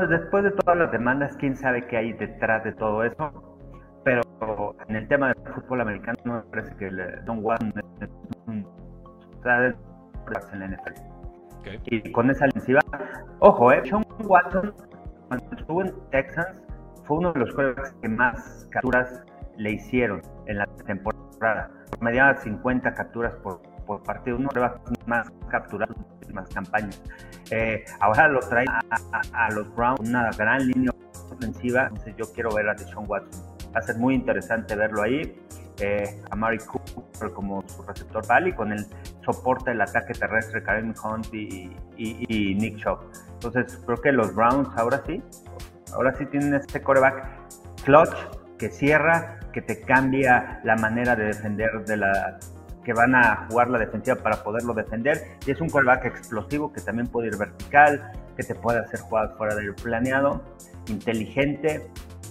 después 0.08 0.44
de 0.44 0.50
todas 0.50 0.76
las 0.76 0.92
demandas, 0.92 1.37
quién 1.37 1.56
sabe 1.56 1.87
qué 1.87 1.98
hay 1.98 2.12
detrás 2.14 2.64
de 2.64 2.72
todo 2.72 3.04
eso. 3.04 3.48
Pero 4.04 4.22
en 4.88 4.96
el 4.96 5.06
tema 5.06 5.28
del 5.28 5.54
fútbol 5.54 5.82
americano, 5.82 6.18
me 6.24 6.40
parece 6.50 6.74
que 6.76 6.90
Sean 6.90 7.38
Watson 7.40 7.72
es 8.00 8.08
un. 8.46 8.66
en 9.44 10.61
la 10.61 10.66
NFL. 10.66 11.12
Y 11.87 12.11
con 12.11 12.28
esa 12.28 12.46
ofensiva, 12.46 12.80
ojo, 13.38 13.70
eh, 13.70 13.82
Sean 13.85 14.04
Watson, 14.24 14.74
cuando 15.28 15.56
estuvo 15.56 15.82
en 15.82 15.94
Texans, 16.11 16.61
fue 17.04 17.18
uno 17.18 17.32
de 17.32 17.40
los 17.40 17.50
jugadores 17.52 17.94
que 18.02 18.08
más 18.08 18.68
capturas 18.72 19.22
le 19.56 19.72
hicieron 19.72 20.22
en 20.46 20.58
la 20.58 20.66
temporada. 20.86 21.70
Mediaba 22.00 22.36
50 22.36 22.94
capturas 22.94 23.34
por, 23.42 23.60
por 23.86 24.02
partido, 24.02 24.36
uno 24.36 24.48
de 24.54 24.60
más 25.06 25.30
capturados 25.50 25.96
en 25.96 26.02
las 26.02 26.20
últimas 26.20 26.48
campañas. 26.48 27.02
Eh, 27.50 27.84
ahora 28.00 28.28
lo 28.28 28.40
trae 28.40 28.64
a, 29.32 29.50
los 29.50 29.74
Browns, 29.74 30.00
una 30.08 30.30
gran 30.30 30.66
línea 30.66 30.90
ofensiva, 31.30 31.88
entonces 31.88 32.14
yo 32.16 32.32
quiero 32.32 32.54
ver 32.54 32.68
a 32.68 32.74
Deshaun 32.74 33.04
Watson. 33.08 33.42
Va 33.74 33.80
a 33.80 33.82
ser 33.82 33.96
muy 33.96 34.14
interesante 34.14 34.74
verlo 34.74 35.02
ahí. 35.02 35.38
Eh, 35.80 36.22
a 36.30 36.36
Mari 36.36 36.58
Cooper 36.58 37.32
como 37.32 37.66
su 37.66 37.82
receptor 37.82 38.22
y 38.46 38.52
con 38.52 38.72
el 38.72 38.86
soporte 39.24 39.70
del 39.70 39.80
ataque 39.80 40.12
terrestre 40.12 40.62
Karen 40.62 40.94
Hunt 41.02 41.32
y, 41.32 41.74
y, 41.96 42.54
Nick 42.54 42.76
Chubb. 42.76 42.98
Entonces 43.32 43.80
creo 43.86 43.96
que 43.96 44.12
los 44.12 44.34
Browns 44.34 44.68
ahora 44.76 45.02
sí, 45.06 45.22
ahora 45.94 46.14
sí 46.14 46.26
tienen 46.26 46.54
este 46.54 46.82
coreback 46.82 47.26
clutch 47.84 48.14
que 48.58 48.68
cierra, 48.68 49.40
que 49.52 49.62
te 49.62 49.82
cambia 49.82 50.60
la 50.64 50.76
manera 50.76 51.14
de 51.14 51.24
defender 51.24 51.84
de 51.86 51.96
la 51.96 52.38
que 52.84 52.92
van 52.92 53.14
a 53.14 53.46
jugar 53.48 53.70
la 53.70 53.78
defensiva 53.78 54.16
para 54.16 54.42
poderlo 54.42 54.74
defender. 54.74 55.18
Y 55.46 55.52
es 55.52 55.60
un 55.60 55.68
quarterback 55.68 56.06
explosivo 56.06 56.72
que 56.72 56.80
también 56.80 57.06
puede 57.06 57.28
ir 57.28 57.36
vertical, 57.36 58.12
que 58.36 58.42
te 58.42 58.54
puede 58.54 58.80
hacer 58.80 59.00
jugar 59.00 59.34
fuera 59.36 59.54
del 59.54 59.74
planeado, 59.74 60.42
inteligente. 60.88 61.88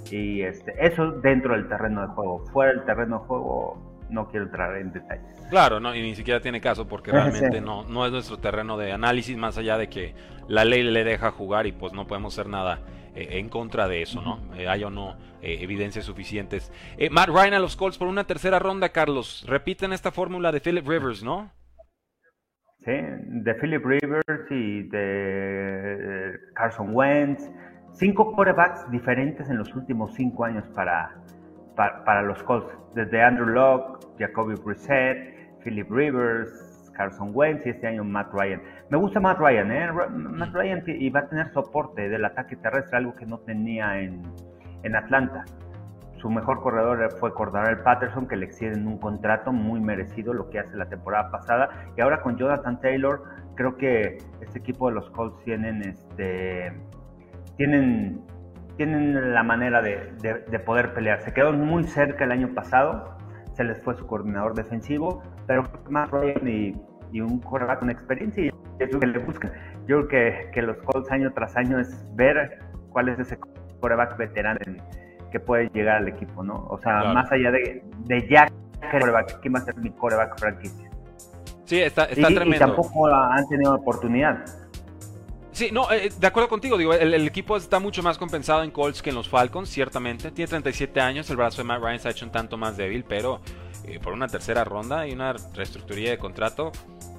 Y 0.09 0.41
este, 0.41 0.73
eso 0.85 1.11
dentro 1.11 1.53
del 1.53 1.69
terreno 1.69 2.01
de 2.01 2.07
juego. 2.07 2.45
Fuera 2.47 2.73
del 2.73 2.83
terreno 2.83 3.19
de 3.19 3.25
juego 3.25 3.91
no 4.09 4.27
quiero 4.27 4.45
entrar 4.45 4.75
en 4.75 4.91
detalles. 4.91 5.23
Claro, 5.49 5.79
no, 5.79 5.95
y 5.95 6.01
ni 6.01 6.15
siquiera 6.15 6.41
tiene 6.41 6.59
caso 6.59 6.87
porque 6.87 7.11
realmente 7.13 7.61
no, 7.61 7.83
no 7.83 8.05
es 8.05 8.11
nuestro 8.11 8.37
terreno 8.39 8.77
de 8.77 8.91
análisis, 8.91 9.37
más 9.37 9.57
allá 9.57 9.77
de 9.77 9.87
que 9.87 10.15
la 10.47 10.65
ley 10.65 10.83
le 10.83 11.05
deja 11.05 11.31
jugar 11.31 11.65
y 11.65 11.71
pues 11.71 11.93
no 11.93 12.07
podemos 12.07 12.37
hacer 12.37 12.49
nada 12.49 12.79
en 13.15 13.49
contra 13.49 13.87
de 13.87 14.01
eso, 14.01 14.21
¿no? 14.21 14.39
Eh, 14.55 14.67
hay 14.67 14.83
o 14.83 14.89
no 14.89 15.17
eh, 15.41 15.57
evidencias 15.61 16.05
suficientes. 16.05 16.71
Matt 17.11 17.29
Ryan 17.29 17.55
a 17.55 17.59
los 17.59 17.75
Colts 17.75 17.97
por 17.97 18.07
una 18.07 18.25
tercera 18.25 18.59
ronda, 18.59 18.89
Carlos. 18.89 19.45
Repiten 19.47 19.93
esta 19.93 20.11
fórmula 20.11 20.51
de 20.51 20.61
Philip 20.61 20.87
Rivers, 20.87 21.23
¿no? 21.23 21.51
Sí, 22.79 22.93
de 22.93 23.53
Philip 23.55 23.85
Rivers 23.85 24.49
y 24.49 24.83
de 24.89 26.33
Carson 26.55 26.95
Wentz. 26.95 27.49
Cinco 27.93 28.33
quarterbacks 28.33 28.89
diferentes 28.89 29.49
en 29.49 29.57
los 29.57 29.73
últimos 29.75 30.15
cinco 30.15 30.45
años 30.45 30.63
para, 30.73 31.15
para, 31.75 32.23
los 32.23 32.41
Colts. 32.43 32.73
Desde 32.95 33.21
Andrew 33.21 33.47
Locke, 33.47 34.07
Jacoby 34.17 34.55
Brissett, 34.55 35.59
Philip 35.63 35.89
Rivers, 35.91 36.70
Carson 37.01 37.31
Wentz 37.33 37.65
y 37.65 37.69
este 37.69 37.87
año 37.87 38.03
Matt 38.03 38.31
Ryan. 38.31 38.61
Me 38.89 38.97
gusta 38.97 39.19
Matt 39.19 39.39
Ryan, 39.39 39.71
¿eh? 39.71 39.89
Matt 40.11 40.53
Ryan 40.53 40.83
y 40.85 41.09
va 41.09 41.21
a 41.21 41.27
tener 41.27 41.51
soporte 41.51 42.09
del 42.09 42.23
ataque 42.25 42.55
terrestre, 42.57 42.97
algo 42.97 43.15
que 43.15 43.25
no 43.25 43.39
tenía 43.39 43.99
en, 43.99 44.21
Atlanta. 44.95 45.45
Su 46.17 46.29
mejor 46.29 46.61
corredor 46.61 47.11
fue 47.19 47.31
el 47.69 47.77
Patterson, 47.79 48.27
que 48.27 48.35
le 48.35 48.45
extienden 48.45 48.85
un 48.85 48.99
contrato 48.99 49.51
muy 49.51 49.79
merecido, 49.79 50.33
lo 50.33 50.49
que 50.51 50.59
hace 50.59 50.77
la 50.77 50.85
temporada 50.85 51.31
pasada. 51.31 51.69
Y 51.97 52.01
ahora 52.01 52.21
con 52.21 52.37
Jonathan 52.37 52.79
Taylor, 52.79 53.23
creo 53.55 53.77
que 53.77 54.19
este 54.41 54.59
equipo 54.59 54.89
de 54.89 54.95
los 54.95 55.09
Colts 55.09 55.43
tienen, 55.43 55.81
este, 55.81 56.71
tienen, 57.57 58.21
tienen 58.77 59.33
la 59.33 59.41
manera 59.41 59.81
de, 59.81 60.13
de 60.21 60.59
poder 60.59 60.93
pelear. 60.93 61.21
Se 61.21 61.33
quedó 61.33 61.51
muy 61.53 61.83
cerca 61.85 62.25
el 62.25 62.31
año 62.31 62.53
pasado, 62.53 63.17
se 63.53 63.63
les 63.63 63.81
fue 63.81 63.95
su 63.95 64.05
coordinador 64.05 64.53
defensivo, 64.53 65.23
pero 65.47 65.63
Matt 65.89 66.11
Ryan 66.11 66.47
y 66.47 66.90
y 67.11 67.21
un 67.21 67.39
quarterback 67.39 67.79
con 67.79 67.89
experiencia 67.89 68.45
y 68.45 68.51
es 68.79 68.91
lo 68.91 68.99
que 68.99 69.07
le 69.07 69.19
buscan. 69.19 69.51
Yo 69.87 70.07
creo 70.07 70.07
que, 70.07 70.51
que 70.51 70.61
los 70.61 70.77
Colts 70.77 71.11
año 71.11 71.31
tras 71.33 71.55
año 71.55 71.79
es 71.79 72.05
ver 72.15 72.59
cuál 72.89 73.09
es 73.09 73.19
ese 73.19 73.37
quarterback 73.79 74.17
veterano 74.17 74.59
que 75.31 75.39
puede 75.39 75.69
llegar 75.69 75.97
al 75.97 76.07
equipo, 76.07 76.43
¿no? 76.43 76.67
O 76.69 76.77
sea, 76.79 77.13
más 77.13 77.31
allá 77.31 77.51
de, 77.51 77.83
de 78.05 78.27
ya 78.29 78.47
quarterback, 78.91 79.39
¿quién 79.41 79.55
va 79.55 79.59
a 79.59 79.63
ser 79.63 79.77
mi 79.77 79.89
quarterback 79.89 80.39
franquicia? 80.39 80.89
Sí, 81.65 81.79
está, 81.79 82.05
está 82.05 82.27
tremendo. 82.27 82.55
Y 82.55 82.59
tampoco 82.59 83.07
han 83.07 83.47
tenido 83.47 83.73
oportunidad. 83.75 84.43
Sí, 85.53 85.69
no, 85.71 85.91
eh, 85.91 86.09
de 86.17 86.27
acuerdo 86.27 86.49
contigo, 86.49 86.77
digo, 86.77 86.93
el, 86.93 87.27
equipo 87.27 87.57
está 87.57 87.79
mucho 87.79 88.01
más 88.01 88.17
compensado 88.17 88.63
en 88.63 88.71
Colts 88.71 89.01
que 89.01 89.09
en 89.09 89.15
los 89.15 89.29
Falcons, 89.29 89.69
ciertamente. 89.69 90.31
Tiene 90.31 90.49
37 90.49 90.99
años, 90.99 91.29
el 91.29 91.37
brazo 91.37 91.57
de 91.61 91.65
Matt 91.65 91.81
Ryan 91.81 91.99
se 91.99 92.07
ha 92.07 92.11
hecho 92.11 92.25
un 92.25 92.31
tanto 92.31 92.57
más 92.57 92.77
débil, 92.77 93.03
pero 93.07 93.41
eh, 93.83 93.99
por 94.01 94.13
una 94.13 94.27
tercera 94.27 94.63
ronda 94.63 95.07
y 95.07 95.13
una 95.13 95.33
reestructuría 95.53 96.11
de 96.11 96.17
contrato, 96.17 96.71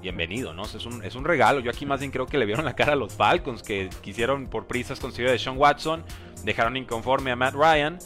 bienvenido, 0.03 0.53
¿no? 0.53 0.65
Es 0.65 0.85
un, 0.85 1.05
es 1.05 1.15
un 1.15 1.25
regalo. 1.25 1.61
Yo 1.61 1.71
aquí 1.71 1.87
más 1.87 2.01
bien 2.01 2.11
creo 2.11 2.27
que 2.27 2.37
le 2.37 2.45
vieron 2.45 2.65
la 2.65 2.75
cara 2.75 2.93
a 2.93 2.97
los 2.97 3.15
Falcons, 3.15 3.63
que 3.63 3.89
quisieron 4.03 4.49
por 4.49 4.67
prisas 4.67 4.99
conseguir 4.99 5.31
de 5.31 5.39
Sean 5.39 5.57
Watson, 5.57 6.05
dejaron 6.45 6.77
inconforme 6.77 7.31
a 7.31 7.37
Matt 7.37 7.55
Ryan, 7.55 7.99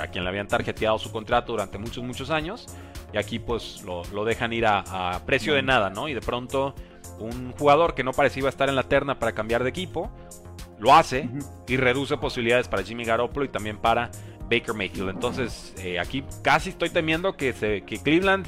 a 0.00 0.06
quien 0.06 0.24
le 0.24 0.30
habían 0.30 0.48
tarjeteado 0.48 0.98
su 0.98 1.12
contrato 1.12 1.52
durante 1.52 1.76
muchos, 1.76 2.02
muchos 2.02 2.30
años, 2.30 2.66
y 3.12 3.18
aquí 3.18 3.38
pues 3.38 3.82
lo, 3.82 4.24
dejan 4.24 4.52
ir 4.52 4.64
a, 4.64 5.14
a 5.14 5.26
precio 5.26 5.54
de 5.54 5.62
nada, 5.62 5.90
¿no? 5.90 6.08
Y 6.08 6.14
de 6.14 6.20
pronto 6.20 6.74
un 7.18 7.52
jugador 7.52 7.94
que 7.94 8.04
no 8.04 8.12
parecía 8.12 8.40
iba 8.40 8.48
a 8.48 8.50
estar 8.50 8.68
en 8.68 8.76
la 8.76 8.84
terna 8.84 9.18
para 9.18 9.32
cambiar 9.32 9.64
de 9.64 9.70
equipo, 9.70 10.10
lo 10.78 10.94
hace 10.94 11.28
y 11.68 11.76
reduce 11.76 12.16
posibilidades 12.16 12.68
para 12.68 12.82
Jimmy 12.82 13.04
Garoppolo 13.04 13.44
y 13.44 13.48
también 13.48 13.78
para 13.78 14.10
Baker 14.52 14.74
Mayfield. 14.74 15.10
Entonces, 15.10 15.74
eh, 15.78 15.98
aquí 15.98 16.24
casi 16.42 16.70
estoy 16.70 16.90
temiendo 16.90 17.36
que, 17.36 17.52
se, 17.52 17.82
que 17.82 17.98
Cleveland, 17.98 18.46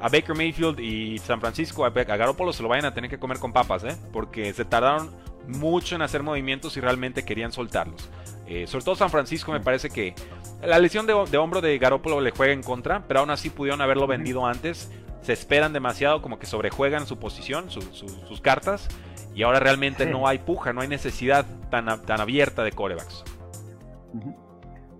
a 0.00 0.08
Baker 0.08 0.36
Mayfield 0.36 0.80
y 0.80 1.18
San 1.18 1.40
Francisco, 1.40 1.84
a, 1.84 1.90
Garoppolo 1.90 2.52
se 2.52 2.62
lo 2.62 2.68
vayan 2.68 2.86
a 2.86 2.94
tener 2.94 3.10
que 3.10 3.18
comer 3.18 3.38
con 3.38 3.52
papas, 3.52 3.84
¿eh? 3.84 3.96
porque 4.12 4.52
se 4.52 4.64
tardaron 4.64 5.10
mucho 5.46 5.94
en 5.94 6.02
hacer 6.02 6.22
movimientos 6.22 6.76
y 6.76 6.80
realmente 6.80 7.24
querían 7.24 7.52
soltarlos. 7.52 8.10
Eh, 8.46 8.66
sobre 8.66 8.84
todo 8.84 8.94
San 8.96 9.10
Francisco 9.10 9.52
me 9.52 9.60
parece 9.60 9.90
que 9.90 10.14
la 10.62 10.78
lesión 10.78 11.06
de, 11.06 11.14
de, 11.30 11.38
hombro 11.38 11.60
de 11.60 11.78
Garoppolo 11.78 12.20
le 12.20 12.30
juega 12.30 12.52
en 12.52 12.62
contra, 12.62 13.06
pero 13.06 13.20
aún 13.20 13.30
así 13.30 13.50
pudieron 13.50 13.80
haberlo 13.80 14.06
vendido 14.06 14.46
antes 14.46 14.90
se 15.22 15.32
esperan 15.32 15.72
demasiado, 15.72 16.22
como 16.22 16.38
que 16.38 16.46
sobrejuegan 16.46 17.04
su 17.04 17.18
posición, 17.18 17.68
sus 17.68 18.40
cartas, 18.40 18.86
y 19.34 19.42
ahora 19.42 19.58
realmente 19.58 20.06
no 20.06 20.28
hay 20.28 20.38
puja, 20.38 20.72
no 20.72 20.82
hay 20.82 20.88
necesidad 20.88 21.44
tan, 21.68 22.00
tan 22.02 22.20
abierta 22.20 22.62
de 22.62 22.70
corebacks. 22.70 23.24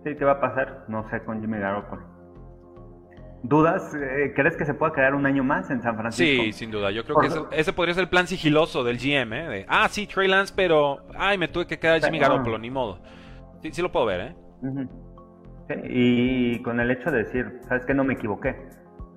Sí, 0.07 0.15
¿qué 0.15 0.25
va 0.25 0.33
a 0.33 0.41
pasar? 0.41 0.85
No 0.87 1.11
sé 1.11 1.21
con 1.25 1.41
Jimmy 1.41 1.59
Garoppolo. 1.59 2.03
¿Dudas? 3.43 3.93
Eh, 3.93 4.33
¿Crees 4.37 4.57
que 4.57 4.65
se 4.65 4.73
pueda 4.73 4.93
quedar 4.93 5.17
un 5.17 5.27
año 5.27 5.43
más 5.43 5.69
en 5.69 5.83
San 5.83 5.97
Francisco? 5.97 6.45
Sí, 6.45 6.53
sin 6.53 6.71
duda. 6.71 6.93
Yo 6.93 7.03
creo 7.03 7.17
que 7.17 7.57
ese, 7.59 7.73
podría 7.73 7.93
ser 7.93 8.05
el 8.05 8.09
plan 8.09 8.29
sigiloso 8.29 8.85
del 8.85 8.99
GM, 8.99 9.33
¿eh? 9.33 9.67
ah, 9.69 9.89
sí, 9.89 10.07
Trey 10.07 10.29
Lance, 10.29 10.55
pero... 10.55 10.99
Ay, 11.19 11.39
me 11.39 11.49
tuve 11.49 11.67
que 11.67 11.81
quedar 11.81 12.01
Jimmy 12.01 12.21
Garoppolo, 12.21 12.57
ni 12.57 12.71
modo. 12.71 13.01
Sí, 13.63 13.73
sí 13.73 13.83
lo 13.83 13.91
puedo 13.91 14.07
ver, 14.07 14.21
¿eh? 14.21 14.37
y 15.91 16.63
con 16.63 16.79
el 16.79 16.93
hecho 16.93 17.11
de 17.11 17.25
decir, 17.25 17.59
¿sabes 17.67 17.85
qué? 17.85 17.93
No 17.93 18.05
me 18.05 18.15
equivoqué 18.15 18.55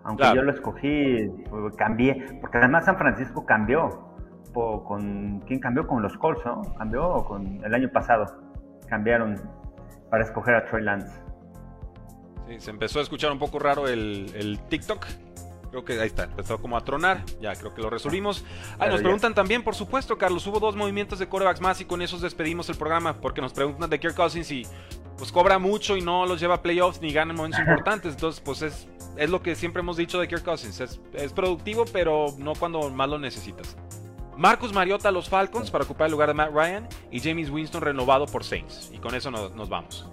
aunque 0.03 0.23
yo 0.33 0.41
lo 0.41 0.51
escogí, 0.51 1.31
cambié, 1.77 2.25
porque 2.41 2.57
además 2.57 2.85
San 2.85 2.97
Francisco 2.97 3.45
cambió. 3.45 4.07
Con, 4.53 5.41
¿Quién 5.45 5.59
cambió? 5.59 5.85
Con 5.85 6.01
los 6.01 6.17
Colts, 6.17 6.43
¿no? 6.45 6.61
Cambió 6.77 7.23
con 7.25 7.63
el 7.63 7.73
año 7.75 7.89
pasado. 7.91 8.25
Cambiaron 8.87 9.39
para 10.09 10.23
escoger 10.23 10.55
a 10.55 10.65
Troy 10.65 10.83
Lance. 10.83 11.11
Sí, 12.47 12.59
se 12.59 12.71
empezó 12.71 12.99
a 12.99 13.03
escuchar 13.03 13.31
un 13.31 13.39
poco 13.39 13.59
raro 13.59 13.87
el, 13.87 14.59
TikTok. 14.69 15.05
Creo 15.69 15.85
que 15.85 15.99
ahí 15.99 16.07
está, 16.07 16.23
empezó 16.23 16.59
como 16.59 16.77
a 16.77 16.83
tronar. 16.83 17.23
Ya, 17.39 17.53
creo 17.53 17.75
que 17.75 17.81
lo 17.81 17.91
resolvimos. 17.91 18.43
Ah, 18.79 18.87
nos 18.87 19.01
preguntan 19.01 19.35
también, 19.35 19.63
por 19.63 19.75
supuesto, 19.75 20.17
Carlos, 20.17 20.47
hubo 20.47 20.59
dos 20.59 20.75
movimientos 20.75 21.19
de 21.19 21.27
corebacks 21.27 21.61
más 21.61 21.79
y 21.79 21.85
con 21.85 22.01
esos 22.01 22.21
despedimos 22.21 22.69
el 22.69 22.75
programa 22.75 23.13
porque 23.13 23.39
nos 23.39 23.53
preguntan 23.53 23.87
de 23.87 23.99
Kirk 23.99 24.15
Cousins 24.15 24.49
y 24.51 24.65
pues 25.19 25.31
cobra 25.31 25.59
mucho 25.59 25.95
y 25.95 26.01
no 26.01 26.25
los 26.25 26.39
lleva 26.39 26.55
a 26.55 26.61
playoffs 26.63 27.01
ni 27.01 27.13
gana 27.13 27.33
en 27.33 27.37
momentos 27.37 27.59
importantes. 27.67 28.13
Entonces, 28.13 28.41
pues 28.41 28.63
es, 28.63 28.87
es 29.15 29.29
lo 29.29 29.43
que 29.43 29.53
siempre 29.53 29.81
hemos 29.81 29.97
dicho 29.97 30.19
de 30.19 30.27
Kirk 30.27 30.43
Cousins. 30.43 30.79
Es, 30.79 31.33
productivo, 31.33 31.85
pero 31.91 32.33
no 32.39 32.53
cuando 32.55 32.89
más 32.89 33.09
lo 33.09 33.19
necesitas. 33.19 33.77
Marcus 34.39 34.71
Mariota 34.71 35.09
a 35.09 35.11
los 35.11 35.27
Falcons 35.27 35.69
para 35.69 35.83
ocupar 35.83 36.05
el 36.05 36.13
lugar 36.13 36.29
de 36.29 36.33
Matt 36.33 36.53
Ryan 36.53 36.87
y 37.11 37.19
James 37.19 37.49
Winston 37.49 37.81
renovado 37.81 38.25
por 38.25 38.45
Saints. 38.45 38.89
Y 38.93 38.97
con 38.97 39.13
eso 39.13 39.29
nos, 39.29 39.69
vamos. 39.69 40.09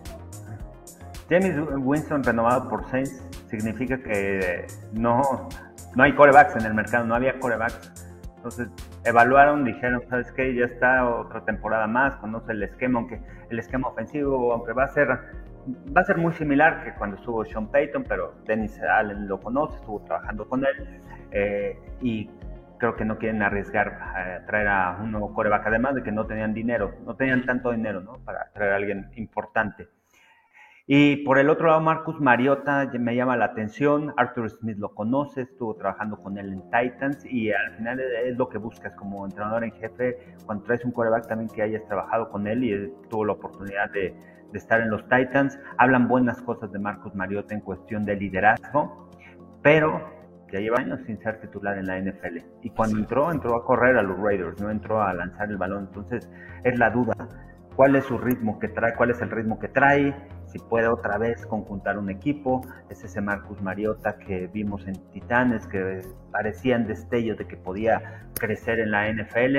James 1.30 1.54
Winston 1.76 2.24
renovado 2.24 2.68
por 2.68 2.84
Saints 2.90 3.22
significa 3.48 3.96
que 4.02 4.66
no, 4.92 5.48
no 5.94 6.02
hay 6.02 6.12
corebacks 6.16 6.56
en 6.56 6.66
el 6.66 6.74
mercado, 6.74 7.06
no 7.06 7.14
había 7.14 7.38
corebacks. 7.38 8.04
Entonces 8.34 8.68
evaluaron, 9.04 9.64
dijeron, 9.64 10.02
¿sabes 10.10 10.32
qué? 10.32 10.52
Ya 10.56 10.64
está 10.64 11.08
otra 11.08 11.44
temporada 11.44 11.86
más, 11.86 12.16
conoce 12.16 12.50
el 12.50 12.64
esquema, 12.64 12.98
aunque 12.98 13.20
el 13.48 13.60
esquema 13.60 13.86
ofensivo, 13.90 14.52
aunque 14.52 14.72
va 14.72 14.86
a 14.86 14.88
ser 14.88 15.06
va 15.96 16.00
a 16.00 16.04
ser 16.04 16.16
muy 16.16 16.32
similar 16.32 16.84
que 16.84 16.94
cuando 16.94 17.16
estuvo 17.16 17.44
Sean 17.44 17.68
Payton, 17.68 18.04
pero 18.08 18.34
Dennis 18.44 18.80
Allen 18.80 19.28
lo 19.28 19.38
conoce, 19.40 19.76
estuvo 19.76 20.00
trabajando 20.00 20.48
con 20.48 20.64
él 20.64 21.00
eh, 21.30 21.78
y 22.00 22.28
creo 22.78 22.96
que 22.96 23.04
no 23.04 23.18
quieren 23.18 23.42
arriesgar 23.42 23.88
a 23.88 24.46
traer 24.46 24.68
a 24.68 24.98
un 25.02 25.12
nuevo 25.12 25.34
coreback, 25.34 25.66
además 25.66 25.94
de 25.94 26.02
que 26.02 26.12
no 26.12 26.26
tenían 26.26 26.54
dinero, 26.54 26.94
no 27.04 27.16
tenían 27.16 27.44
tanto 27.44 27.72
dinero 27.72 28.00
¿no? 28.00 28.18
para 28.24 28.50
traer 28.52 28.72
a 28.72 28.76
alguien 28.76 29.10
importante. 29.16 29.88
Y 30.88 31.24
por 31.24 31.40
el 31.40 31.50
otro 31.50 31.66
lado, 31.66 31.80
Marcus 31.80 32.20
Mariota 32.20 32.88
me 33.00 33.16
llama 33.16 33.36
la 33.36 33.46
atención. 33.46 34.14
Arthur 34.16 34.50
Smith 34.50 34.78
lo 34.78 34.94
conoce, 34.94 35.42
estuvo 35.42 35.74
trabajando 35.74 36.22
con 36.22 36.38
él 36.38 36.52
en 36.52 36.62
Titans 36.70 37.24
y 37.24 37.50
al 37.50 37.72
final 37.76 37.98
es 37.98 38.36
lo 38.36 38.48
que 38.48 38.58
buscas 38.58 38.94
como 38.94 39.24
entrenador 39.24 39.64
en 39.64 39.72
jefe. 39.72 40.36
Cuando 40.46 40.62
traes 40.62 40.84
un 40.84 40.92
quarterback 40.92 41.26
también 41.26 41.50
que 41.50 41.62
hayas 41.62 41.84
trabajado 41.86 42.30
con 42.30 42.46
él 42.46 42.62
y 42.62 42.92
tuvo 43.08 43.24
la 43.24 43.32
oportunidad 43.32 43.90
de, 43.90 44.14
estar 44.54 44.80
en 44.80 44.88
los 44.88 45.02
Titans. 45.08 45.58
Hablan 45.76 46.08
buenas 46.08 46.40
cosas 46.40 46.72
de 46.72 46.78
Marcus 46.78 47.14
Mariota 47.14 47.52
en 47.52 47.60
cuestión 47.60 48.04
de 48.04 48.16
liderazgo, 48.16 49.10
pero 49.62 50.15
ya 50.56 50.62
lleva 50.62 50.78
años 50.78 51.00
sin 51.06 51.18
ser 51.18 51.40
titular 51.40 51.78
en 51.78 51.86
la 51.86 51.98
NFL. 51.98 52.38
Y 52.62 52.70
cuando 52.70 52.98
entró, 52.98 53.30
entró 53.30 53.56
a 53.56 53.64
correr 53.64 53.96
a 53.96 54.02
los 54.02 54.18
Raiders, 54.18 54.60
no 54.60 54.70
entró 54.70 55.02
a 55.02 55.12
lanzar 55.12 55.50
el 55.50 55.56
balón. 55.56 55.86
Entonces 55.88 56.30
es 56.64 56.78
la 56.78 56.90
duda. 56.90 57.14
¿Cuál 57.74 57.94
es 57.96 58.04
su 58.04 58.16
ritmo 58.18 58.58
que 58.58 58.68
trae? 58.68 58.94
¿Cuál 58.94 59.10
es 59.10 59.20
el 59.20 59.30
ritmo 59.30 59.58
que 59.58 59.68
trae? 59.68 60.14
si 60.46 60.58
puede 60.58 60.88
otra 60.88 61.18
vez 61.18 61.44
conjuntar 61.46 61.98
un 61.98 62.10
equipo. 62.10 62.62
Es 62.88 63.04
ese 63.04 63.20
Marcus 63.20 63.60
Mariota 63.60 64.18
que 64.18 64.46
vimos 64.48 64.86
en 64.86 64.94
Titanes, 65.12 65.66
que 65.66 66.02
parecían 66.32 66.86
destellos 66.86 67.38
de 67.38 67.46
que 67.46 67.56
podía 67.56 68.26
crecer 68.38 68.80
en 68.80 68.90
la 68.90 69.10
NFL, 69.10 69.58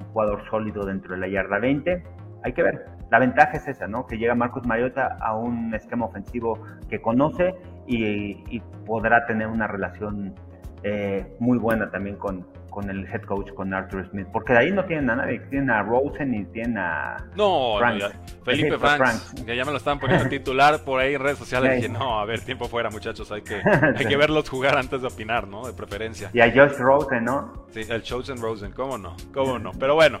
un 0.00 0.06
jugador 0.12 0.44
sólido 0.50 0.84
dentro 0.84 1.14
de 1.14 1.20
la 1.20 1.28
yarda 1.28 1.58
20. 1.58 2.02
Hay 2.42 2.52
que 2.52 2.62
ver. 2.62 2.93
La 3.10 3.18
ventaja 3.18 3.52
es 3.56 3.68
esa, 3.68 3.86
¿no? 3.86 4.06
Que 4.06 4.18
llega 4.18 4.34
Marcus 4.34 4.66
Mariota 4.66 5.16
a 5.20 5.36
un 5.36 5.74
esquema 5.74 6.06
ofensivo 6.06 6.58
que 6.88 7.00
conoce 7.00 7.54
y, 7.86 8.60
podrá 8.86 9.26
tener 9.26 9.46
una 9.46 9.66
relación 9.66 10.34
eh, 10.82 11.26
muy 11.38 11.56
buena 11.56 11.90
también 11.90 12.16
con, 12.16 12.46
con 12.74 12.90
el 12.90 13.06
head 13.06 13.22
coach, 13.22 13.52
con 13.54 13.72
Arthur 13.72 14.04
Smith, 14.10 14.26
porque 14.32 14.52
de 14.52 14.58
ahí 14.58 14.72
no 14.72 14.84
tienen 14.84 15.08
a 15.08 15.14
nadie, 15.14 15.38
tienen 15.48 15.70
a 15.70 15.82
Rosen 15.82 16.34
y 16.34 16.44
tienen 16.46 16.76
a 16.76 17.16
no, 17.36 17.78
Felipe 18.44 18.76
Franks, 18.78 19.32
que 19.46 19.56
ya 19.56 19.64
me 19.64 19.70
lo 19.70 19.76
estaban 19.76 20.00
poniendo 20.00 20.28
titular 20.28 20.82
por 20.84 21.00
ahí 21.00 21.14
en 21.14 21.20
redes 21.20 21.38
sociales, 21.38 21.72
y 21.72 21.76
dije, 21.76 21.88
no, 21.88 22.18
a 22.18 22.24
ver, 22.24 22.40
tiempo 22.40 22.66
fuera 22.66 22.90
muchachos, 22.90 23.30
hay 23.30 23.42
que, 23.42 23.62
hay 23.96 24.04
que 24.04 24.16
verlos 24.16 24.50
jugar 24.50 24.76
antes 24.76 25.00
de 25.00 25.06
opinar, 25.06 25.46
¿no? 25.46 25.64
De 25.64 25.72
preferencia. 25.72 26.30
Y 26.32 26.40
a 26.40 26.50
Josh 26.50 26.76
Rosen, 26.78 27.24
¿no? 27.24 27.64
Sí, 27.70 27.82
el 27.88 28.02
Chosen 28.02 28.38
Rosen, 28.38 28.72
cómo 28.72 28.98
no, 28.98 29.14
cómo 29.32 29.60
no, 29.60 29.70
pero 29.78 29.94
bueno. 29.94 30.18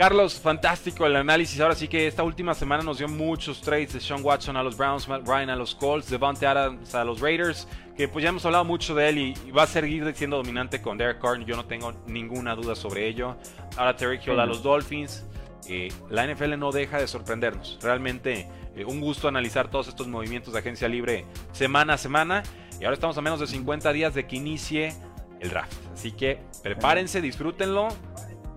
Carlos, 0.00 0.40
fantástico 0.40 1.04
el 1.04 1.14
análisis. 1.14 1.60
Ahora 1.60 1.74
sí 1.74 1.86
que 1.86 2.06
esta 2.06 2.22
última 2.22 2.54
semana 2.54 2.82
nos 2.82 2.96
dio 2.96 3.06
muchos 3.06 3.60
trades 3.60 3.92
de 3.92 4.00
Sean 4.00 4.24
Watson 4.24 4.56
a 4.56 4.62
los 4.62 4.74
Browns, 4.74 5.06
Matt 5.06 5.28
Ryan 5.28 5.50
a 5.50 5.56
los 5.56 5.74
Colts, 5.74 6.08
Devante 6.08 6.46
Adams 6.46 6.94
a 6.94 7.04
los 7.04 7.20
Raiders, 7.20 7.68
que 7.94 8.08
pues 8.08 8.22
ya 8.22 8.30
hemos 8.30 8.42
hablado 8.46 8.64
mucho 8.64 8.94
de 8.94 9.10
él 9.10 9.18
y, 9.18 9.50
va 9.50 9.64
a 9.64 9.66
seguir 9.66 10.10
siendo 10.14 10.38
dominante 10.38 10.80
con 10.80 10.96
Derek 10.96 11.20
Carr, 11.20 11.44
yo 11.44 11.54
no 11.54 11.66
tengo 11.66 11.92
ninguna 12.06 12.54
duda 12.54 12.74
sobre 12.74 13.08
ello. 13.08 13.36
Ahora 13.76 13.94
Terry 13.94 14.18
Hill 14.24 14.40
a 14.40 14.46
los 14.46 14.62
Dolphins. 14.62 15.26
Eh, 15.68 15.92
la 16.08 16.26
NFL 16.26 16.58
no 16.58 16.72
deja 16.72 16.98
de 16.98 17.06
sorprendernos. 17.06 17.78
Realmente 17.82 18.48
eh, 18.74 18.86
un 18.86 19.02
gusto 19.02 19.28
analizar 19.28 19.68
todos 19.68 19.88
estos 19.88 20.08
movimientos 20.08 20.54
de 20.54 20.60
agencia 20.60 20.88
libre 20.88 21.26
semana 21.52 21.92
a 21.92 21.98
semana. 21.98 22.42
Y 22.80 22.84
ahora 22.84 22.94
estamos 22.94 23.18
a 23.18 23.20
menos 23.20 23.38
de 23.38 23.46
50 23.46 23.92
días 23.92 24.14
de 24.14 24.26
que 24.26 24.36
inicie 24.36 24.94
el 25.40 25.50
draft. 25.50 25.76
Así 25.92 26.10
que 26.12 26.38
prepárense, 26.62 27.20
disfrútenlo. 27.20 27.88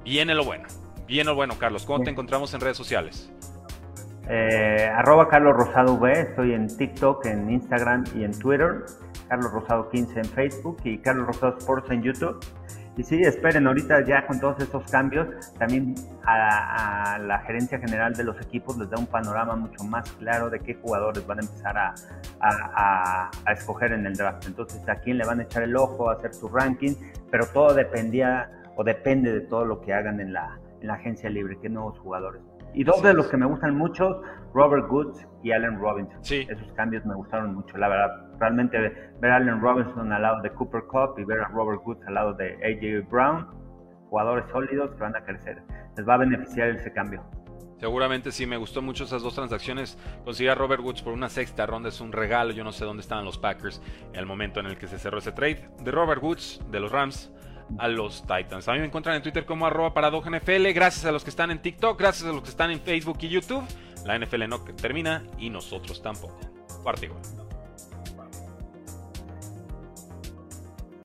Viene 0.05 0.35
lo 0.35 0.45
bueno. 0.45 0.82
Bien 1.13 1.27
o 1.27 1.35
bueno, 1.35 1.59
Carlos, 1.59 1.85
¿cómo 1.85 2.03
te 2.03 2.09
encontramos 2.09 2.55
en 2.55 2.59
redes 2.59 2.75
sociales? 2.75 3.31
Eh, 4.27 4.89
arroba 4.95 5.27
Carlos 5.27 5.53
Rosado 5.55 5.93
V, 5.93 6.11
estoy 6.11 6.53
en 6.53 6.75
TikTok, 6.75 7.27
en 7.27 7.51
Instagram 7.51 8.03
y 8.15 8.23
en 8.23 8.31
Twitter. 8.31 8.85
Carlos 9.27 9.51
Rosado 9.51 9.91
15 9.91 10.21
en 10.21 10.25
Facebook 10.25 10.77
y 10.83 10.97
Carlos 10.97 11.27
Rosado 11.27 11.55
Sports 11.59 11.91
en 11.91 12.01
YouTube. 12.01 12.43
Y 12.97 13.03
sí, 13.03 13.21
esperen, 13.21 13.67
ahorita 13.67 14.03
ya 14.07 14.25
con 14.25 14.39
todos 14.39 14.59
estos 14.59 14.89
cambios, 14.89 15.27
también 15.59 15.93
a, 16.25 17.19
la 17.19 17.39
gerencia 17.41 17.77
general 17.77 18.15
de 18.15 18.23
los 18.23 18.41
equipos 18.41 18.75
les 18.79 18.89
da 18.89 18.97
un 18.97 19.05
panorama 19.05 19.55
mucho 19.55 19.83
más 19.83 20.11
claro 20.13 20.49
de 20.49 20.61
qué 20.61 20.73
jugadores 20.73 21.27
van 21.27 21.37
a 21.37 21.41
empezar 21.43 21.77
a, 21.77 21.93
a, 23.45 23.51
escoger 23.51 23.91
en 23.91 24.07
el 24.07 24.15
draft. 24.15 24.47
Entonces, 24.47 24.81
a 24.89 24.95
quién 24.95 25.19
le 25.19 25.25
van 25.25 25.41
a 25.41 25.43
echar 25.43 25.61
el 25.61 25.75
ojo, 25.75 26.09
a 26.09 26.13
hacer 26.13 26.33
su 26.33 26.47
ranking, 26.47 26.95
pero 27.29 27.45
todo 27.45 27.75
dependía 27.75 28.49
o 28.75 28.83
depende 28.83 29.31
de 29.31 29.41
todo 29.41 29.63
lo 29.63 29.79
que 29.79 29.93
hagan 29.93 30.19
en 30.19 30.33
la, 30.33 30.57
en 30.57 30.62
la 30.83 30.95
agencia 30.95 31.29
libre, 31.29 31.57
qué 31.61 31.69
nuevos 31.69 31.97
jugadores. 31.99 32.41
Y 32.73 32.83
dos 32.83 33.01
de 33.03 33.13
los 33.13 33.27
que 33.27 33.37
me 33.37 33.45
gustan 33.45 33.75
mucho, 33.77 34.21
Robert 34.53 34.89
Woods 34.91 35.27
y 35.43 35.51
Allen 35.51 35.79
Robinson. 35.79 36.23
Sí. 36.23 36.47
Esos 36.49 36.71
cambios 36.73 37.05
me 37.05 37.15
gustaron 37.15 37.55
mucho, 37.55 37.77
la 37.77 37.87
verdad. 37.87 38.37
Realmente 38.39 38.77
ver 39.19 39.31
a 39.31 39.35
Allen 39.37 39.61
Robinson 39.61 40.11
al 40.11 40.21
lado 40.21 40.41
de 40.41 40.49
Cooper 40.51 40.83
Cup 40.83 41.19
y 41.19 41.23
ver 41.23 41.39
a 41.41 41.47
Robert 41.49 41.81
Woods 41.85 42.05
al 42.07 42.15
lado 42.15 42.33
de 42.33 42.55
AJ 42.55 43.09
Brown, 43.09 43.47
jugadores 44.09 44.45
sólidos 44.51 44.91
que 44.95 45.01
van 45.01 45.15
a 45.15 45.23
crecer. 45.23 45.61
Les 45.95 46.07
va 46.07 46.15
a 46.15 46.17
beneficiar 46.17 46.69
ese 46.69 46.91
cambio. 46.91 47.23
Seguramente 47.79 48.31
sí, 48.31 48.45
me 48.45 48.55
gustó 48.57 48.81
mucho 48.81 49.03
esas 49.03 49.21
dos 49.21 49.35
transacciones. 49.35 49.97
Conseguir 50.23 50.51
a 50.51 50.55
Robert 50.55 50.81
Woods 50.81 51.01
por 51.01 51.13
una 51.13 51.27
sexta 51.29 51.65
ronda 51.65 51.89
es 51.89 51.99
un 51.99 52.11
regalo. 52.11 52.53
Yo 52.53 52.63
no 52.63 52.71
sé 52.71 52.85
dónde 52.85 53.01
estaban 53.01 53.25
los 53.25 53.37
Packers 53.37 53.81
en 54.13 54.19
el 54.19 54.25
momento 54.25 54.61
en 54.61 54.67
el 54.67 54.77
que 54.77 54.87
se 54.87 54.97
cerró 54.97 55.17
ese 55.17 55.33
trade. 55.33 55.69
De 55.81 55.91
Robert 55.91 56.23
Woods, 56.23 56.61
de 56.71 56.79
los 56.79 56.91
Rams, 56.91 57.33
a 57.77 57.87
los 57.87 58.21
Titans. 58.21 58.67
A 58.67 58.73
mí 58.73 58.79
me 58.79 58.85
encuentran 58.85 59.15
en 59.15 59.21
Twitter 59.21 59.45
como 59.45 59.65
arroba 59.65 59.93
NFL. 59.93 60.71
Gracias 60.73 61.05
a 61.05 61.11
los 61.11 61.23
que 61.23 61.29
están 61.29 61.51
en 61.51 61.61
TikTok, 61.61 61.99
gracias 61.99 62.29
a 62.29 62.33
los 62.33 62.43
que 62.43 62.49
están 62.49 62.71
en 62.71 62.79
Facebook 62.79 63.17
y 63.21 63.29
YouTube. 63.29 63.63
La 64.05 64.17
NFL 64.17 64.47
no 64.47 64.61
termina 64.73 65.23
y 65.37 65.49
nosotros 65.49 66.01
tampoco. 66.01 66.39
Cuarto 66.83 67.42